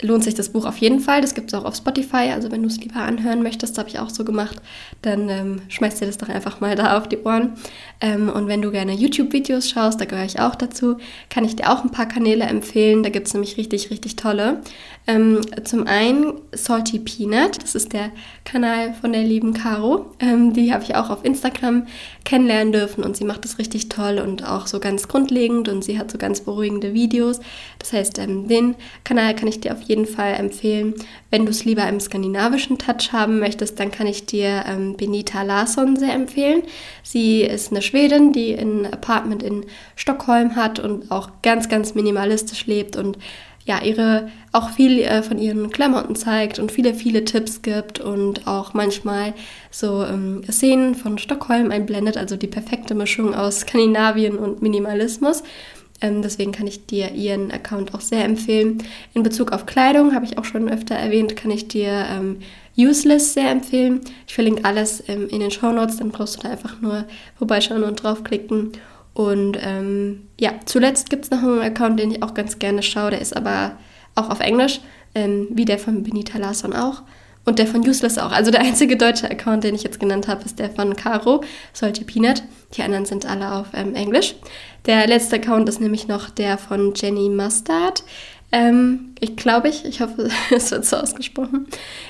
lohnt 0.00 0.22
sich 0.24 0.34
das 0.34 0.50
Buch 0.50 0.64
auf 0.64 0.76
jeden 0.78 1.00
Fall. 1.00 1.20
Das 1.20 1.34
gibt 1.34 1.52
es 1.52 1.58
auch 1.58 1.64
auf 1.64 1.74
Spotify. 1.74 2.30
Also 2.32 2.50
wenn 2.50 2.62
du 2.62 2.68
es 2.68 2.78
lieber 2.78 3.00
anhören 3.00 3.42
möchtest, 3.42 3.78
habe 3.78 3.88
ich 3.88 3.98
auch 3.98 4.10
so 4.10 4.24
gemacht, 4.24 4.60
dann 5.02 5.28
ähm, 5.28 5.62
schmeißt 5.68 6.00
dir 6.00 6.06
das 6.06 6.18
doch 6.18 6.28
einfach 6.28 6.60
mal 6.60 6.76
da 6.76 6.96
auf 6.96 7.08
die 7.08 7.18
Ohren. 7.18 7.54
Ähm, 8.00 8.28
und 8.28 8.46
wenn 8.46 8.62
du 8.62 8.70
gerne 8.70 8.92
YouTube-Videos 8.92 9.68
schaust, 9.68 10.00
da 10.00 10.04
gehöre 10.04 10.24
ich 10.24 10.40
auch 10.40 10.54
dazu, 10.54 10.98
kann 11.30 11.44
ich 11.44 11.56
dir 11.56 11.70
auch 11.70 11.82
ein 11.82 11.90
paar 11.90 12.06
Kanäle 12.06 12.44
empfehlen. 12.44 13.02
Da 13.02 13.10
gibt 13.10 13.26
es 13.26 13.34
nämlich 13.34 13.56
richtig, 13.56 13.90
richtig 13.90 14.16
tolle. 14.16 14.62
Ähm, 15.08 15.40
zum 15.64 15.86
einen 15.86 16.34
Salty 16.52 16.98
Peanut, 16.98 17.62
das 17.62 17.74
ist 17.74 17.92
der 17.92 18.10
Kanal 18.44 18.94
von 18.94 19.12
der 19.12 19.22
lieben 19.22 19.54
Caro. 19.54 20.14
Ähm, 20.20 20.52
die 20.52 20.72
habe 20.72 20.84
ich 20.84 20.94
auch 20.94 21.10
auf 21.10 21.24
Instagram 21.24 21.86
kennenlernen 22.24 22.72
dürfen 22.72 23.02
und 23.02 23.16
sie 23.16 23.24
macht 23.24 23.44
das 23.44 23.58
richtig 23.58 23.88
toll 23.88 24.18
und 24.18 24.46
auch 24.46 24.66
so 24.66 24.80
ganz 24.80 25.08
grundlegend 25.08 25.68
und 25.68 25.82
sie 25.82 25.98
hat 25.98 26.10
so 26.10 26.18
ganz 26.18 26.42
beruhigende 26.42 26.92
Videos. 26.92 27.40
Das 27.78 27.92
heißt, 27.92 28.18
ähm, 28.18 28.48
den 28.48 28.74
Kanal 29.02 29.34
kann 29.34 29.48
ich 29.48 29.60
dir 29.60 29.72
auf 29.72 29.87
jeden 29.88 30.06
Fall 30.06 30.34
empfehlen. 30.34 30.94
Wenn 31.30 31.44
du 31.44 31.50
es 31.50 31.64
lieber 31.64 31.88
im 31.88 32.00
skandinavischen 32.00 32.78
Touch 32.78 33.12
haben 33.12 33.38
möchtest, 33.38 33.80
dann 33.80 33.90
kann 33.90 34.06
ich 34.06 34.26
dir 34.26 34.64
ähm, 34.66 34.96
Benita 34.96 35.42
Larsson 35.42 35.96
sehr 35.96 36.12
empfehlen. 36.14 36.62
Sie 37.02 37.42
ist 37.42 37.72
eine 37.72 37.82
Schwedin, 37.82 38.32
die 38.32 38.54
ein 38.54 38.86
Apartment 38.86 39.42
in 39.42 39.64
Stockholm 39.96 40.56
hat 40.56 40.78
und 40.78 41.10
auch 41.10 41.30
ganz, 41.42 41.68
ganz 41.68 41.94
minimalistisch 41.94 42.66
lebt 42.66 42.96
und 42.96 43.18
ja, 43.68 43.82
ihre 43.82 44.30
auch 44.50 44.70
viel 44.70 45.00
äh, 45.00 45.22
von 45.22 45.38
ihren 45.38 45.70
Klamotten 45.70 46.16
zeigt 46.16 46.58
und 46.58 46.72
viele, 46.72 46.94
viele 46.94 47.24
Tipps 47.26 47.60
gibt 47.60 48.00
und 48.00 48.46
auch 48.46 48.72
manchmal 48.72 49.34
so 49.70 50.04
ähm, 50.04 50.42
Szenen 50.50 50.94
von 50.94 51.18
Stockholm 51.18 51.70
einblendet, 51.70 52.16
also 52.16 52.36
die 52.36 52.46
perfekte 52.46 52.94
Mischung 52.94 53.34
aus 53.34 53.60
Skandinavien 53.60 54.38
und 54.38 54.62
Minimalismus. 54.62 55.42
Ähm, 56.00 56.22
deswegen 56.22 56.52
kann 56.52 56.66
ich 56.66 56.86
dir 56.86 57.12
ihren 57.12 57.50
Account 57.50 57.94
auch 57.94 58.00
sehr 58.00 58.24
empfehlen. 58.24 58.82
In 59.14 59.22
Bezug 59.22 59.52
auf 59.52 59.66
Kleidung, 59.66 60.14
habe 60.14 60.24
ich 60.24 60.38
auch 60.38 60.44
schon 60.44 60.68
öfter 60.68 60.94
erwähnt, 60.94 61.36
kann 61.36 61.50
ich 61.50 61.68
dir 61.68 62.06
ähm, 62.10 62.38
Useless 62.76 63.34
sehr 63.34 63.50
empfehlen. 63.50 64.00
Ich 64.26 64.34
verlinke 64.34 64.64
alles 64.64 65.02
ähm, 65.08 65.28
in 65.28 65.40
den 65.40 65.50
Show 65.50 65.72
Notes, 65.72 65.96
dann 65.96 66.10
brauchst 66.10 66.36
du 66.36 66.42
da 66.42 66.50
einfach 66.50 66.80
nur 66.80 67.04
vorbeischauen 67.36 67.82
und 67.82 68.02
draufklicken. 68.02 68.72
Und 69.14 69.58
ähm, 69.60 70.28
ja, 70.38 70.52
zuletzt 70.64 71.10
gibt 71.10 71.24
es 71.24 71.30
noch 71.32 71.42
einen 71.42 71.60
Account, 71.60 71.98
den 71.98 72.12
ich 72.12 72.22
auch 72.22 72.34
ganz 72.34 72.60
gerne 72.60 72.82
schaue. 72.84 73.10
Der 73.10 73.20
ist 73.20 73.36
aber 73.36 73.72
auch 74.14 74.30
auf 74.30 74.38
Englisch, 74.38 74.80
ähm, 75.16 75.48
wie 75.50 75.64
der 75.64 75.78
von 75.78 76.04
Benita 76.04 76.38
Larsson 76.38 76.72
auch. 76.72 77.02
Und 77.48 77.58
der 77.58 77.66
von 77.66 77.80
Useless 77.80 78.18
auch. 78.18 78.30
Also 78.30 78.50
der 78.50 78.60
einzige 78.60 78.98
deutsche 78.98 79.30
Account, 79.30 79.64
den 79.64 79.74
ich 79.74 79.82
jetzt 79.82 79.98
genannt 79.98 80.28
habe, 80.28 80.44
ist 80.44 80.58
der 80.58 80.68
von 80.68 80.94
Caro, 80.96 81.42
Solche 81.72 82.04
Peanut. 82.04 82.42
Die 82.76 82.82
anderen 82.82 83.06
sind 83.06 83.24
alle 83.24 83.50
auf 83.54 83.68
ähm, 83.72 83.94
Englisch. 83.94 84.34
Der 84.84 85.06
letzte 85.06 85.36
Account 85.36 85.66
ist 85.66 85.80
nämlich 85.80 86.08
noch 86.08 86.28
der 86.28 86.58
von 86.58 86.92
Jenny 86.94 87.30
Mustard. 87.30 88.04
Ähm, 88.52 89.14
ich 89.18 89.36
glaube 89.36 89.68
ich, 89.68 89.86
ich 89.86 90.02
hoffe, 90.02 90.28
es 90.54 90.70
wird 90.70 90.84
so 90.84 90.98
ausgesprochen. 90.98 91.68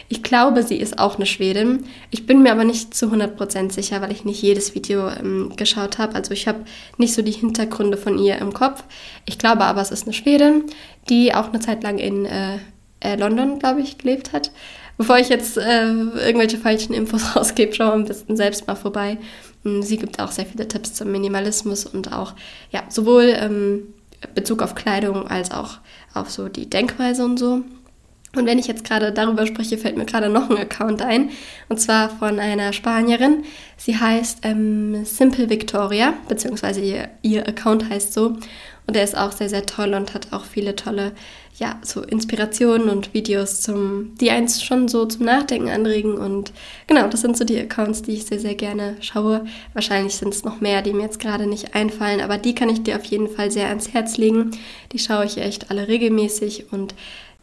Ich 0.09 0.25
glaube, 0.25 0.65
sie 0.65 0.75
ist 0.77 0.99
auch 0.99 1.15
eine 1.15 1.27
Schwedin. 1.27 1.85
Ich 2.11 2.27
bin 2.27 2.43
mir 2.43 2.51
aber 2.51 2.65
nicht 2.65 2.93
zu 2.93 3.07
100% 3.07 3.71
sicher, 3.71 4.01
weil 4.01 4.11
ich 4.11 4.25
nicht 4.25 4.43
jedes 4.43 4.75
Video 4.75 5.09
ähm, 5.09 5.53
geschaut 5.55 5.99
habe. 5.99 6.17
Also 6.17 6.33
ich 6.33 6.49
habe 6.49 6.65
nicht 6.97 7.15
so 7.15 7.23
die 7.23 7.31
Hintergründe 7.31 7.97
von 7.97 8.19
ihr 8.19 8.39
im 8.39 8.53
Kopf. 8.53 8.83
Ich 9.25 9.39
glaube 9.39 9.67
aber, 9.67 9.83
es 9.83 9.93
ist 9.93 10.03
eine 10.03 10.15
Schwedin, 10.15 10.65
die 11.09 11.33
auch 11.33 11.51
eine 11.51 11.61
Zeit 11.61 11.85
lang 11.85 11.99
in 11.99 12.27
äh, 12.27 12.59
äh, 12.99 13.15
London, 13.15 13.61
glaube 13.61 13.83
ich, 13.83 13.99
gelebt 13.99 14.33
hat. 14.33 14.51
Bevor 14.99 15.17
ich 15.19 15.29
jetzt 15.29 15.57
äh, 15.57 15.87
irgendwelche 15.87 16.59
falschen 16.59 16.93
Infos 16.93 17.37
rausgebe, 17.37 17.73
schau 17.73 17.93
am 17.93 18.05
besten 18.05 18.37
selbst 18.37 18.67
mal 18.67 18.75
vorbei. 18.75 19.17
Hm, 19.63 19.83
sie 19.83 19.97
gibt 19.97 20.21
auch 20.21 20.33
sehr 20.33 20.45
viele 20.45 20.69
Tipps 20.69 20.93
zum 20.93 21.11
Minimalismus 21.11 21.87
und 21.87 22.13
auch 22.13 22.35
ja, 22.71 22.83
sowohl 22.89 23.33
ähm, 23.37 23.95
Bezug 24.35 24.61
auf 24.61 24.75
Kleidung 24.75 25.29
als 25.29 25.53
auch 25.53 25.79
auf 26.15 26.31
so 26.31 26.49
die 26.49 26.69
Denkweise 26.69 27.25
und 27.25 27.39
so. 27.39 27.63
Und 28.37 28.45
wenn 28.45 28.59
ich 28.59 28.67
jetzt 28.67 28.85
gerade 28.85 29.11
darüber 29.11 29.47
spreche, 29.47 29.79
fällt 29.79 29.97
mir 29.97 30.05
gerade 30.05 30.29
noch 30.29 30.51
ein 30.51 30.59
Account 30.59 31.01
ein. 31.01 31.31
Und 31.69 31.81
zwar 31.81 32.11
von 32.11 32.39
einer 32.39 32.75
Spanierin. 32.75 33.45
Sie 33.79 33.97
heißt 33.97 34.41
ähm, 34.43 35.05
Simple 35.05 35.49
Victoria, 35.49 36.13
beziehungsweise 36.29 36.81
ihr, 36.81 37.09
ihr 37.23 37.49
Account 37.49 37.89
heißt 37.89 38.13
so. 38.13 38.37
Und 38.87 38.97
er 38.97 39.05
ist 39.05 39.17
auch 39.17 39.33
sehr, 39.33 39.51
sehr 39.51 39.67
toll 39.67 39.93
und 39.93 40.15
hat 40.15 40.33
auch 40.33 40.47
viele 40.47 40.75
tolle, 40.75 41.13
ja, 41.59 41.79
so 41.83 42.03
Inspirationen 42.03 42.89
und 42.89 43.13
Videos 43.13 43.61
zum, 43.61 44.15
die 44.19 44.31
eins 44.31 44.63
schon 44.63 44.89
so 44.89 45.05
zum 45.05 45.27
Nachdenken 45.27 45.69
anregen. 45.69 46.15
Und 46.15 46.53
genau, 46.87 47.07
das 47.07 47.21
sind 47.21 47.37
so 47.37 47.45
die 47.45 47.59
Accounts, 47.59 48.01
die 48.01 48.13
ich 48.13 48.25
sehr, 48.25 48.41
sehr 48.41 48.55
gerne 48.55 48.97
schaue. 49.01 49.45
Wahrscheinlich 49.75 50.17
sind 50.17 50.33
es 50.33 50.45
noch 50.45 50.63
mehr, 50.63 50.81
die 50.81 50.95
mir 50.95 51.03
jetzt 51.03 51.21
gerade 51.21 51.47
nicht 51.47 51.75
einfallen, 51.75 52.23
aber 52.23 52.39
die 52.39 52.55
kann 52.55 52.71
ich 52.71 52.83
dir 52.83 52.97
auf 52.97 53.05
jeden 53.05 53.29
Fall 53.29 53.51
sehr 53.51 53.69
ans 53.69 53.93
Herz 53.93 54.17
legen. 54.17 54.53
Die 54.93 54.99
schaue 54.99 55.27
ich 55.27 55.37
echt 55.37 55.71
alle 55.71 55.89
regelmäßig 55.89 56.73
und 56.73 56.95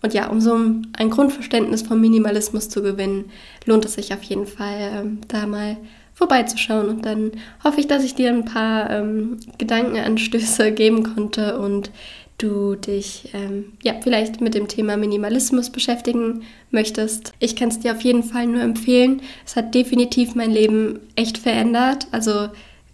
Und 0.05 0.13
ja, 0.13 0.27
um 0.27 0.39
so 0.39 0.53
ein 0.53 1.09
Grundverständnis 1.09 1.81
vom 1.81 1.99
Minimalismus 1.99 2.69
zu 2.69 2.83
gewinnen, 2.83 3.31
lohnt 3.65 3.85
es 3.85 3.95
sich 3.95 4.13
auf 4.13 4.21
jeden 4.21 4.45
Fall, 4.45 4.91
ähm, 4.93 5.17
da 5.27 5.47
mal 5.47 5.77
vorbeizuschauen. 6.13 6.89
Und 6.89 7.05
dann 7.07 7.31
hoffe 7.63 7.79
ich, 7.79 7.87
dass 7.87 8.03
ich 8.03 8.13
dir 8.13 8.29
ein 8.29 8.45
paar 8.45 8.91
ähm, 8.91 9.39
Gedankenanstöße 9.57 10.71
geben 10.73 11.15
konnte 11.15 11.57
und 11.57 11.89
du 12.37 12.75
dich 12.75 13.31
ähm, 13.33 13.73
ja 13.81 13.95
vielleicht 13.99 14.41
mit 14.41 14.53
dem 14.53 14.67
Thema 14.67 14.95
Minimalismus 14.95 15.71
beschäftigen 15.71 16.43
möchtest. 16.69 17.33
Ich 17.39 17.55
kann 17.55 17.69
es 17.69 17.79
dir 17.79 17.93
auf 17.93 18.01
jeden 18.01 18.21
Fall 18.21 18.45
nur 18.45 18.61
empfehlen. 18.61 19.23
Es 19.43 19.55
hat 19.55 19.73
definitiv 19.73 20.35
mein 20.35 20.51
Leben 20.51 20.99
echt 21.15 21.39
verändert. 21.39 22.05
Also 22.11 22.49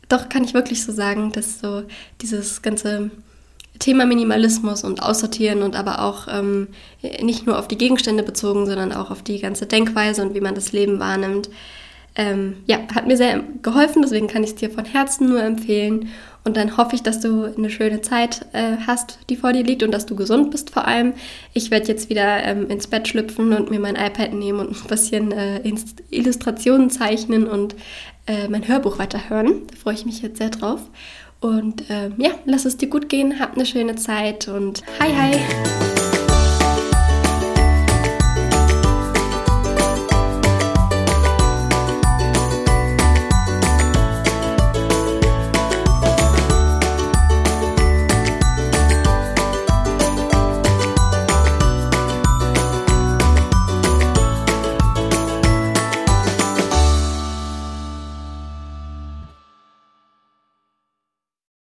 doch 0.07 0.29
kann 0.29 0.45
ich 0.45 0.53
wirklich 0.53 0.81
so 0.81 0.93
sagen, 0.93 1.33
dass 1.33 1.59
so 1.59 1.83
dieses 2.21 2.61
ganze 2.61 3.11
Thema 3.81 4.05
Minimalismus 4.05 4.83
und 4.83 5.01
Aussortieren 5.03 5.63
und 5.63 5.75
aber 5.75 6.01
auch 6.01 6.27
ähm, 6.29 6.69
nicht 7.21 7.45
nur 7.45 7.59
auf 7.59 7.67
die 7.67 7.77
Gegenstände 7.77 8.23
bezogen, 8.23 8.65
sondern 8.65 8.93
auch 8.93 9.11
auf 9.11 9.23
die 9.23 9.39
ganze 9.39 9.65
Denkweise 9.65 10.21
und 10.21 10.35
wie 10.35 10.41
man 10.41 10.55
das 10.55 10.71
Leben 10.71 10.99
wahrnimmt. 10.99 11.49
Ähm, 12.15 12.57
ja, 12.67 12.79
hat 12.93 13.07
mir 13.07 13.15
sehr 13.17 13.41
geholfen, 13.61 14.01
deswegen 14.01 14.27
kann 14.27 14.43
ich 14.43 14.51
es 14.51 14.55
dir 14.55 14.69
von 14.69 14.85
Herzen 14.85 15.29
nur 15.29 15.41
empfehlen. 15.41 16.09
Und 16.43 16.57
dann 16.57 16.75
hoffe 16.75 16.95
ich, 16.95 17.03
dass 17.03 17.21
du 17.21 17.45
eine 17.55 17.69
schöne 17.69 18.01
Zeit 18.01 18.45
äh, 18.53 18.77
hast, 18.85 19.19
die 19.29 19.35
vor 19.35 19.53
dir 19.53 19.63
liegt 19.63 19.83
und 19.83 19.91
dass 19.91 20.07
du 20.07 20.15
gesund 20.15 20.51
bist 20.51 20.71
vor 20.71 20.87
allem. 20.87 21.13
Ich 21.53 21.71
werde 21.71 21.87
jetzt 21.87 22.09
wieder 22.09 22.43
ähm, 22.43 22.67
ins 22.69 22.87
Bett 22.87 23.07
schlüpfen 23.07 23.53
und 23.53 23.69
mir 23.69 23.79
mein 23.79 23.95
iPad 23.95 24.33
nehmen 24.33 24.59
und 24.59 24.71
ein 24.71 24.87
bisschen 24.87 25.31
äh, 25.31 25.61
Illustrationen 26.09 26.89
zeichnen 26.89 27.47
und 27.47 27.75
äh, 28.27 28.47
mein 28.47 28.67
Hörbuch 28.67 28.99
weiterhören. 28.99 29.67
Da 29.67 29.75
freue 29.75 29.93
ich 29.93 30.05
mich 30.05 30.21
jetzt 30.21 30.39
sehr 30.39 30.49
drauf. 30.49 30.81
Und 31.41 31.83
ähm, 31.89 32.13
ja, 32.17 32.31
lass 32.45 32.65
es 32.65 32.77
dir 32.77 32.87
gut 32.87 33.09
gehen, 33.09 33.39
hab 33.39 33.55
eine 33.55 33.65
schöne 33.65 33.95
Zeit 33.95 34.47
und 34.47 34.83
hi 34.99 35.11
hi! 35.11 36.00